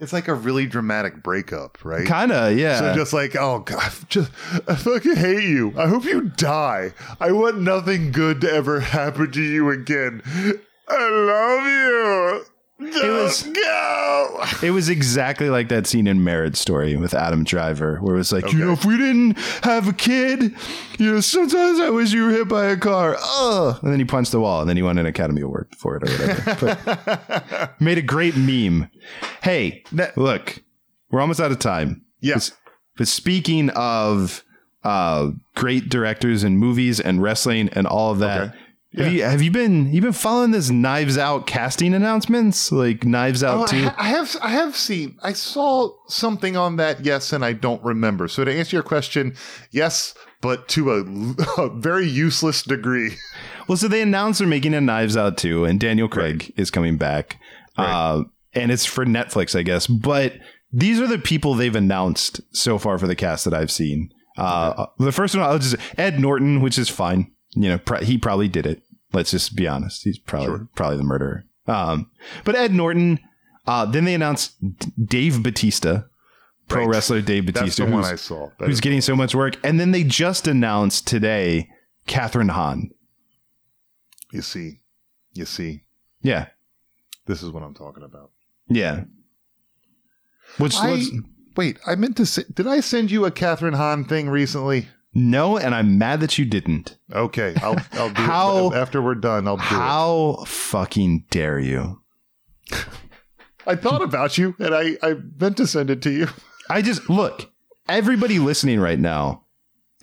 [0.00, 2.06] it's like a really dramatic breakup, right?
[2.06, 2.80] kind of, yeah.
[2.80, 4.32] So just like, oh god, just
[4.68, 5.72] I fucking hate you.
[5.78, 6.92] I hope you die.
[7.20, 10.22] I want nothing good to ever happen to you again.
[10.88, 12.51] I love you.
[12.90, 14.44] Don't was- go.
[14.62, 18.32] It was exactly like that scene in Marriage Story with Adam Driver, where it was
[18.32, 20.54] like, you know, if we didn't have a kid,
[20.98, 23.16] you know, sometimes I wish you were hit by a car.
[23.20, 23.78] Ugh.
[23.82, 26.08] And then he punched the wall, and then he won an Academy Award for it
[26.08, 26.78] or whatever.
[27.58, 28.90] But made a great meme.
[29.42, 29.84] Hey,
[30.16, 30.62] look,
[31.10, 32.04] we're almost out of time.
[32.20, 32.38] Yeah.
[32.96, 34.44] But speaking of
[34.84, 38.58] uh, great directors and movies and wrestling and all of that, Okay.
[38.96, 43.42] Have you have you been you been following this Knives Out casting announcements like Knives
[43.42, 43.84] Out Oh, I, two?
[43.84, 47.82] ha- I have I have seen I saw something on that yes and I don't
[47.82, 48.28] remember.
[48.28, 49.34] So to answer your question,
[49.70, 51.00] yes, but to a,
[51.62, 53.16] a very useless degree.
[53.68, 56.98] Well, so they announced they're making a Knives Out too, and Daniel Craig is coming
[56.98, 57.38] back,
[57.78, 58.24] uh,
[58.54, 59.86] and it's for Netflix, I guess.
[59.86, 60.34] But
[60.72, 64.10] these are the people they've announced so far for the cast that I've seen.
[64.36, 67.30] Uh, The first one, I'll just Ed Norton, which is fine.
[67.54, 68.82] You know, pr- he probably did it.
[69.12, 71.44] Let's just be honest; he's probably probably the murderer.
[71.66, 72.10] Um,
[72.44, 73.18] but Ed Norton.
[73.64, 76.02] Uh, then they announced D- Dave Batista,
[76.66, 76.88] pro Right.
[76.88, 78.50] wrestler Dave That's Batista, the one who's- I saw.
[78.58, 79.56] That who's getting so much work.
[79.62, 81.68] And then they just announced today
[82.08, 82.90] Kathryn Hahn.
[84.32, 84.80] you see,
[85.34, 85.84] you see,
[86.22, 86.48] Yeah.
[87.26, 88.30] this is what I'm talking about.
[88.68, 89.04] Yeah.
[90.58, 91.02] Which I
[91.56, 91.78] wait.
[91.86, 92.26] I meant to.
[92.26, 94.88] say Did I send you a Kathryn Hahn thing recently?
[95.14, 96.96] No, and I'm mad that you didn't.
[97.12, 99.46] Okay, I'll I'll do How- it after we're done.
[99.46, 99.66] I'll do it.
[99.66, 102.00] How fucking dare you?
[103.66, 106.28] I thought about you, and I I meant to send it to you.
[106.70, 107.50] I just look,
[107.88, 109.44] everybody listening right now,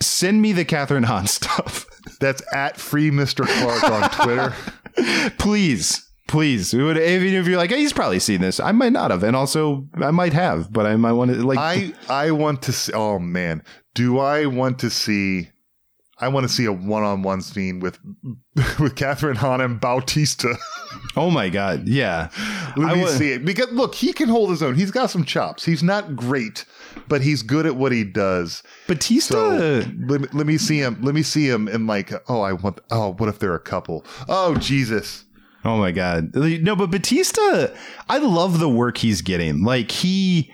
[0.01, 1.85] send me the Kathryn Hahn stuff.
[2.19, 3.45] That's at free Mr.
[3.47, 5.29] Clark on Twitter.
[5.37, 6.05] please.
[6.27, 6.73] Please.
[6.75, 8.59] It would, even if you're like, hey, he's probably seen this.
[8.59, 9.23] I might not have.
[9.23, 12.71] And also I might have, but I might want to like I I want to
[12.71, 12.93] see.
[12.93, 13.63] Oh man,
[13.99, 15.49] do I want to see?
[16.21, 17.97] I want to see a one-on-one scene with
[18.79, 20.55] with Kathryn Hahn and Bautista.
[21.15, 21.87] Oh my god.
[21.87, 22.29] Yeah.
[22.75, 24.73] Let I me wa- see it because look, he can hold his own.
[24.73, 25.63] He's got some chops.
[25.63, 26.65] He's not great,
[27.07, 28.63] but he's good at what he does.
[28.87, 30.99] Batista So let, me- let me see him.
[31.01, 32.79] Let me see him in like, oh, I want.
[32.89, 34.03] Oh, what if they're a couple?
[34.27, 35.25] Oh, Jesus.
[35.63, 36.31] Oh my god.
[36.35, 37.67] No, but Batista,
[38.09, 39.63] I love the work he's getting.
[39.63, 40.51] Like he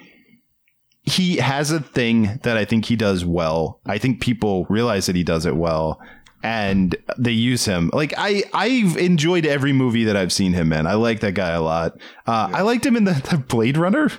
[1.05, 3.79] he has a thing that I think he does well.
[3.85, 5.99] I think people realize that he does it well
[6.45, 7.89] and they use him.
[7.91, 10.85] Like I I've enjoyed every movie that I've seen him in.
[10.85, 11.93] I like that guy a lot.
[12.27, 14.11] Uh, I liked him in the, the Blade Runner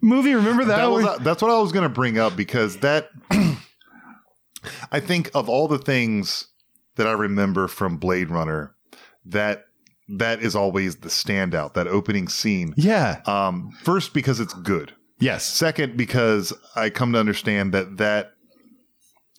[0.00, 0.32] movie.
[0.34, 0.76] Remember that?
[0.76, 3.10] That was, that's what I was going to bring up because that
[4.92, 6.46] I think of all the things
[6.94, 8.76] that I remember from Blade Runner,
[9.24, 9.64] that
[10.08, 11.74] that is always the standout.
[11.74, 12.74] That opening scene.
[12.76, 13.22] yeah.
[13.26, 14.92] Um, first because it's good.
[15.22, 15.46] Yes.
[15.46, 18.32] Second because I come to understand that that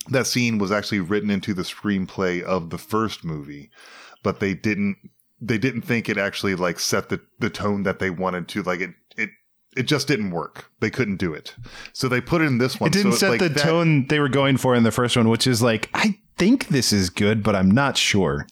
[0.07, 3.69] that scene was actually written into the screenplay of the first movie,
[4.23, 4.95] but they didn't
[5.41, 8.63] they didn't think it actually like set the the tone that they wanted to.
[8.63, 9.29] Like it it
[9.75, 10.69] it just didn't work.
[10.79, 11.53] They couldn't do it,
[11.91, 12.88] so they put it in this one.
[12.89, 15.17] It didn't so set like the that- tone they were going for in the first
[15.17, 18.47] one, which is like, I think this is good, but I'm not sure.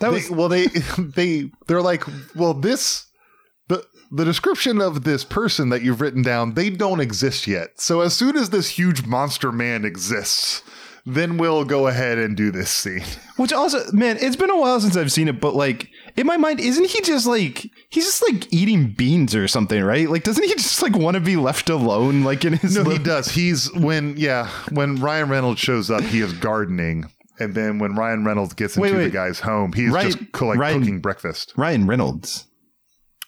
[0.00, 0.66] That They, was well, they
[0.98, 2.02] they they're like,
[2.34, 3.06] well, this
[4.10, 7.80] the description of this person that you've written down, they don't exist yet.
[7.80, 10.62] So as soon as this huge monster man exists,
[11.06, 13.04] then we'll go ahead and do this scene.
[13.36, 16.36] Which also, man, it's been a while since I've seen it, but like in my
[16.36, 20.10] mind, isn't he just like he's just like eating beans or something, right?
[20.10, 22.76] Like, doesn't he just like want to be left alone, like in his?
[22.76, 23.30] No, he does.
[23.30, 27.10] He's when yeah, when Ryan Reynolds shows up, he is gardening.
[27.38, 30.58] And then when Ryan Reynolds gets into Wait, the guy's home, he's Ryan- just like
[30.58, 31.54] Ryan- cooking breakfast.
[31.56, 32.46] Ryan Reynolds.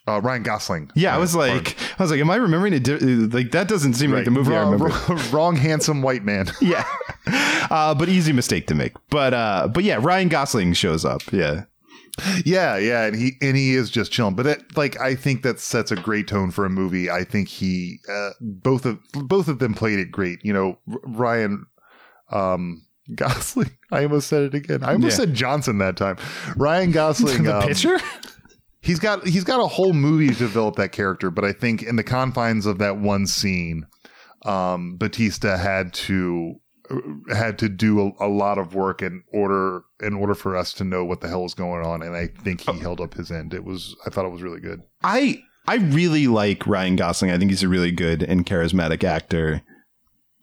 [0.07, 0.91] Uh, Ryan Gosling.
[0.95, 2.83] Yeah, I Uh, was like, I was like, am I remembering it?
[2.83, 5.23] di- Like that doesn't seem like the movie I Wrong- remember.
[5.35, 6.51] wrong handsome white man.
[6.61, 6.85] yeah,
[7.69, 8.93] uh, but easy mistake to make.
[9.09, 11.21] But uh, but yeah, Ryan Gosling shows up.
[11.31, 11.63] Yeah,
[12.45, 14.35] Yeah, yeah, and he and he is just chilling.
[14.35, 17.09] But it, like, I think that sets a great tone for a movie.
[17.09, 20.39] I think he uh, both of both of them played it great.
[20.43, 21.65] You know, Ryan
[22.29, 22.81] um,
[23.15, 23.71] Gosling.
[23.91, 24.83] I almost said it again.
[24.83, 25.25] I almost Yeah.
[25.25, 26.17] said Johnson that time.
[26.57, 27.43] Ryan Gosling.
[27.43, 27.97] the um, pitcher.
[28.83, 31.31] He's got he's got a whole movie to develop that character.
[31.31, 33.87] But I think in the confines of that one scene,
[34.45, 36.55] um, Batista had to
[37.31, 40.83] had to do a, a lot of work in order in order for us to
[40.83, 43.53] know what the hell was going on and i think he held up his end
[43.53, 47.31] it was i thought it was really good I I really like Ryan Gosling.
[47.31, 49.61] I think he's a really good and charismatic actor.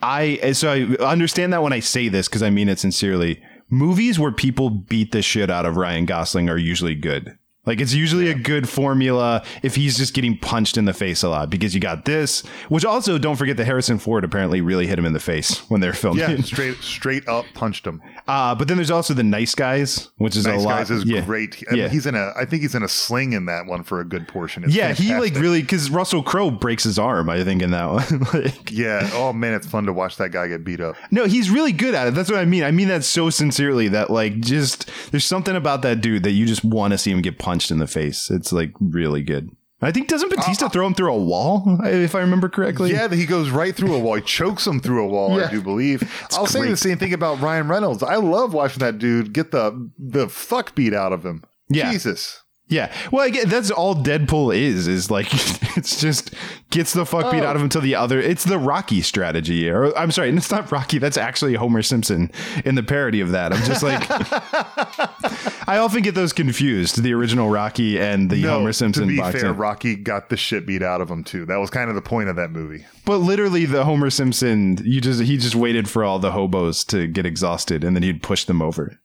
[0.03, 3.43] I so I understand that when I say this because I mean it sincerely.
[3.69, 7.39] Movies where people beat the shit out of Ryan Gosling are usually good.
[7.67, 11.29] Like it's usually a good formula if he's just getting punched in the face a
[11.29, 14.99] lot because you got this, which also don't forget that Harrison Ford apparently really hit
[14.99, 16.21] him in the face when they're filming.
[16.21, 20.37] yeah straight straight up punched him Uh, but then there's also the Nice Guys, which
[20.37, 20.79] is nice a lot.
[20.79, 21.25] guys is yeah.
[21.25, 23.83] great I mean, he's in a i think he's in a sling in that one
[23.83, 27.29] for a good portion It's Yeah, he like really because Russell Crowe breaks his arm.
[27.29, 28.27] I think in that one.
[28.43, 31.51] like, yeah oh man it's fun to watch that guy get beat up no, he's
[31.51, 32.15] really good at it.
[32.15, 32.63] That's what I mean.
[32.63, 33.89] I mean that so sincerely.
[33.89, 37.21] That like just there's something about that dude that you just want to see him
[37.21, 38.31] get punched in the face.
[38.31, 39.51] It's like really good.
[39.83, 42.93] I think doesn't Batista uh, throw him through a wall, if I remember correctly.
[42.93, 44.17] Yeah, he goes right through a wall.
[44.17, 45.39] He chokes him through a wall.
[45.39, 45.47] Yeah.
[45.47, 46.03] I do believe.
[46.33, 48.03] I'll say the same thing about Ryan Reynolds.
[48.03, 51.45] I love watching that dude get the the fuck beat out of him.
[51.69, 51.91] Yeah.
[51.91, 52.43] Jesus.
[52.71, 52.91] Yeah.
[53.11, 55.27] Well, I get, that's all Deadpool is, is like,
[55.77, 56.33] it's just
[56.71, 57.47] gets the fuck beat Oh.
[57.47, 58.21] out of him to the other.
[58.21, 59.69] It's the Rocky strategy.
[59.69, 60.99] Or I'm sorry, it's not Rocky.
[60.99, 62.31] That's actually Homer Simpson
[62.65, 63.53] in the parody of that.
[63.53, 64.01] I'm just like,
[65.69, 69.41] I often get those confused, the original Rocky and the Homer Simpson to be boxing.
[69.41, 71.45] fair, Rocky got the shit beat out of him too.
[71.47, 72.87] That was kind of the point of that movie.
[73.05, 77.07] But literally, the Homer Simpson, you just he just waited for all the hobos to
[77.07, 78.99] get exhausted, and then he'd push them over.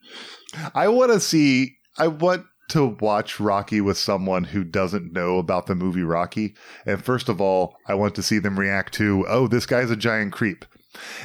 [0.74, 1.76] I want to see.
[1.98, 6.56] I want to watch Rocky with someone who doesn't know about the movie Rocky.
[6.86, 9.96] And first of all, I want to see them react to, "Oh, this guy's a
[9.96, 10.66] giant creep,"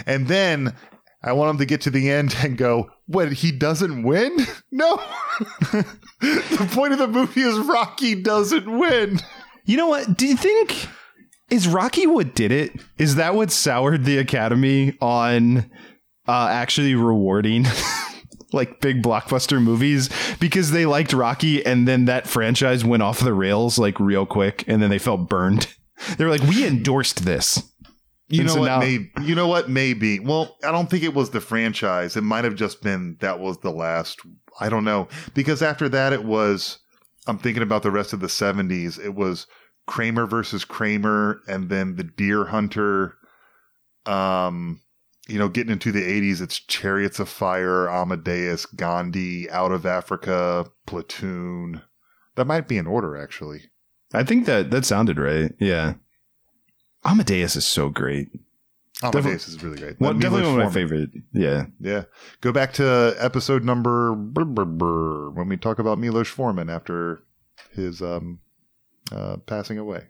[0.07, 0.74] and then
[1.22, 3.32] I want them to get to the end and go, "What?
[3.32, 4.36] He doesn't win?
[4.72, 5.03] No."
[6.20, 9.18] the point of the movie is Rocky doesn't win.
[9.64, 10.16] You know what?
[10.16, 10.88] Do you think
[11.51, 12.72] is Rocky what did it?
[12.99, 15.70] Is that what soured the Academy on
[16.28, 17.66] uh, actually rewarding
[18.53, 20.09] like big blockbuster movies
[20.41, 24.64] because they liked Rocky and then that franchise went off the rails like real quick
[24.66, 25.68] and then they felt burned.
[26.16, 27.62] They were like, we endorsed this.
[28.28, 28.66] You And know so what?
[28.68, 29.68] now- May, you know what?
[29.68, 30.18] Maybe.
[30.18, 32.16] Well, I don't think it was the franchise.
[32.16, 34.18] It might have just been that was the last.
[34.59, 36.78] I don't know because after that it was.
[37.26, 38.99] I'm thinking about the rest of the '70s.
[38.99, 39.47] It was
[39.86, 43.16] Kramer versus Kramer, and then the Deer Hunter.
[44.07, 44.80] Um,
[45.31, 50.66] you know, getting into the '80s, it's Chariots of Fire, Amadeus, Gandhi, Out of Africa,
[50.87, 51.83] Platoon.
[52.37, 53.70] That might be in order, actually.
[54.12, 55.53] I think that that sounded right.
[55.61, 55.95] Yeah.
[57.05, 58.28] Amadeus is so great.
[59.03, 59.99] Amadeus is really great.
[60.01, 61.11] Well, definitely one of my favorite.
[61.33, 61.66] Yeah.
[61.81, 62.05] Yeah.
[62.41, 67.22] Go back to episode number brr, brr, brr, when we talk about Milos Forman after
[67.72, 68.41] his um
[69.12, 70.09] uh passing away.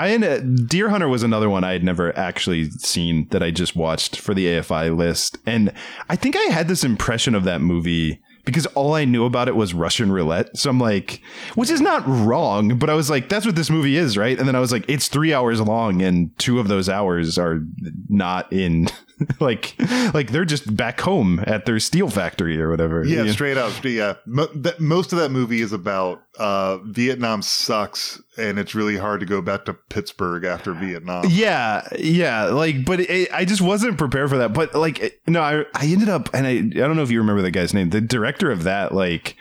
[0.00, 3.76] I a, Deer Hunter was another one I had never actually seen that I just
[3.76, 5.72] watched for the AFI list, and
[6.08, 9.56] I think I had this impression of that movie because all I knew about it
[9.56, 10.56] was Russian roulette.
[10.56, 11.20] So I'm like,
[11.54, 14.38] which is not wrong, but I was like, that's what this movie is, right?
[14.38, 17.60] And then I was like, it's three hours long, and two of those hours are
[18.08, 18.88] not in.
[19.40, 19.74] like,
[20.14, 23.04] like they're just back home at their steel factory or whatever.
[23.04, 23.32] Yeah, know?
[23.32, 23.72] straight up.
[23.84, 24.14] Yeah.
[24.26, 29.20] Mo- that, most of that movie is about uh Vietnam sucks and it's really hard
[29.20, 31.24] to go back to Pittsburgh after Vietnam.
[31.28, 34.52] Yeah, yeah, like, but it, I just wasn't prepared for that.
[34.52, 37.18] But like, it- no, I I ended up, and I I don't know if you
[37.18, 37.90] remember the guy's name.
[37.90, 39.36] The director of that, like,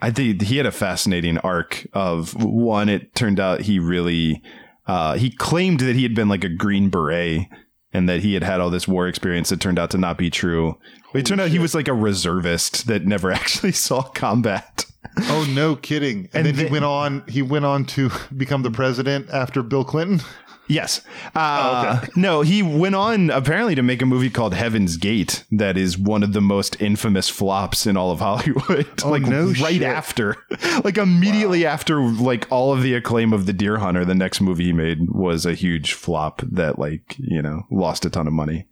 [0.00, 2.88] I think he had a fascinating arc of one.
[2.88, 4.42] It turned out he really,
[4.86, 7.46] uh, he claimed that he had been like a Green Beret.
[7.92, 10.30] And that he had had all this war experience that turned out to not be
[10.30, 10.78] true.
[11.14, 14.86] it turned out he was like a reservist that never actually saw combat.
[15.22, 16.28] Oh no kidding.
[16.32, 19.84] And, And then he went on he went on to become the president after Bill
[19.84, 20.20] Clinton.
[20.68, 21.02] Yes.
[21.34, 25.98] Uh, No, he went on apparently to make a movie called Heaven's Gate that is
[25.98, 29.02] one of the most infamous flops in all of Hollywood.
[29.04, 29.82] like no right shit.
[29.82, 30.36] after,
[30.84, 34.64] like immediately after, like all of the acclaim of The Deer Hunter, the next movie
[34.64, 38.66] he made was a huge flop that, like, you know, lost a ton of money.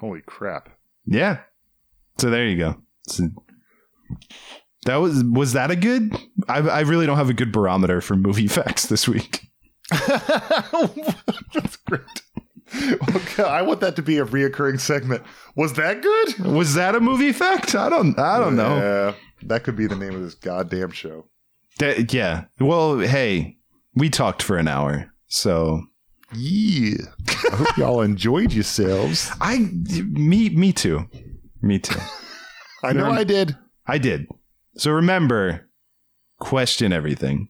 [0.00, 0.70] Holy crap.
[1.06, 1.40] Yeah.
[2.18, 2.76] So there you go.
[3.06, 3.28] So-
[4.86, 6.16] that was was that a good?
[6.48, 9.49] I, I really don't have a good barometer for movie facts this week.
[11.54, 12.02] That's great.
[13.16, 15.22] Okay, I want that to be a reoccurring segment.
[15.56, 16.38] Was that good?
[16.46, 17.74] Was that a movie fact?
[17.74, 18.16] I don't.
[18.18, 18.76] I don't know.
[18.76, 19.14] Yeah,
[19.48, 21.26] that could be the name of this goddamn show.
[21.78, 22.44] That- yeah.
[22.60, 23.56] Well, hey,
[23.94, 25.82] we talked for an hour, so
[26.34, 26.94] Yeah.
[27.50, 29.30] I hope y'all enjoyed yourselves.
[29.40, 31.08] I, me, me too,
[31.60, 31.98] me too.
[32.84, 33.56] I know I did.
[33.86, 34.26] I did.
[34.76, 35.68] So remember,
[36.38, 37.48] question everything.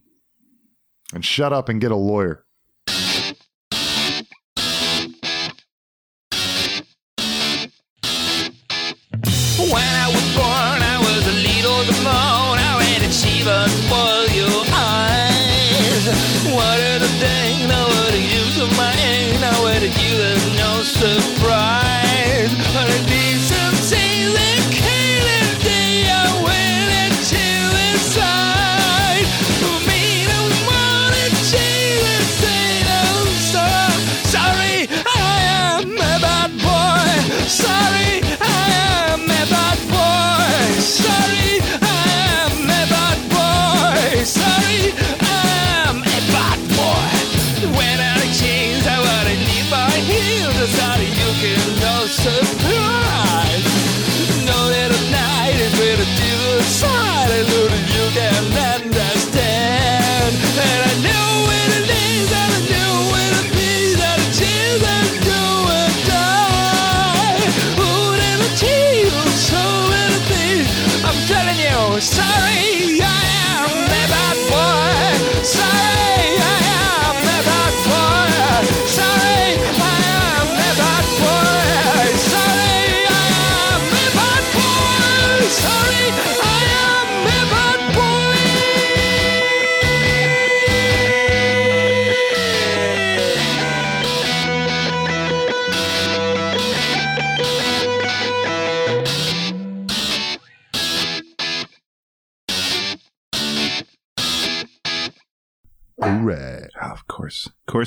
[1.12, 2.44] And shut up and get a lawyer.
[52.30, 52.99] No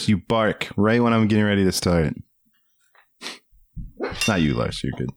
[0.03, 2.13] course, you bark right when I'm getting ready to start.
[4.27, 4.83] Not you, Lars.
[4.83, 5.09] You're good.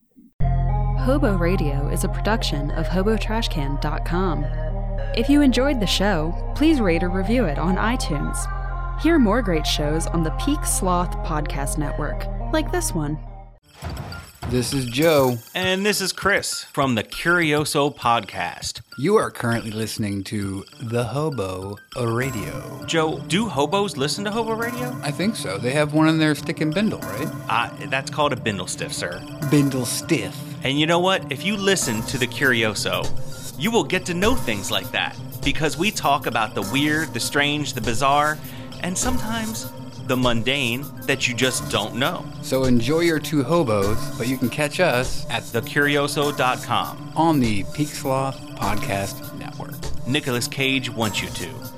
[1.00, 4.44] Hobo Radio is a production of HoboTrashCan.com.
[5.16, 8.38] If you enjoyed the show, please rate or review it on iTunes.
[9.00, 13.18] Hear more great shows on the Peak Sloth Podcast Network, like this one.
[14.48, 15.38] This is Joe.
[15.56, 18.80] And this is Chris from the Curioso Podcast.
[18.96, 22.84] You are currently listening to The Hobo Radio.
[22.86, 24.96] Joe, do hobos listen to Hobo Radio?
[25.02, 25.58] I think so.
[25.58, 27.28] They have one in their stick and bindle, right?
[27.48, 29.20] Uh, that's called a bindle stiff, sir.
[29.50, 30.40] Bindle stiff.
[30.64, 31.32] And you know what?
[31.32, 33.02] If you listen to the Curioso,
[33.58, 37.20] you will get to know things like that because we talk about the weird, the
[37.20, 38.38] strange, the bizarre,
[38.84, 39.72] and sometimes
[40.06, 42.24] the mundane that you just don't know.
[42.42, 47.12] So enjoy your two hobos, but you can catch us At thecurioso.com.
[47.16, 49.74] on the Peak Sloth Podcast Network.
[50.06, 51.75] Nicolas Cage wants you to.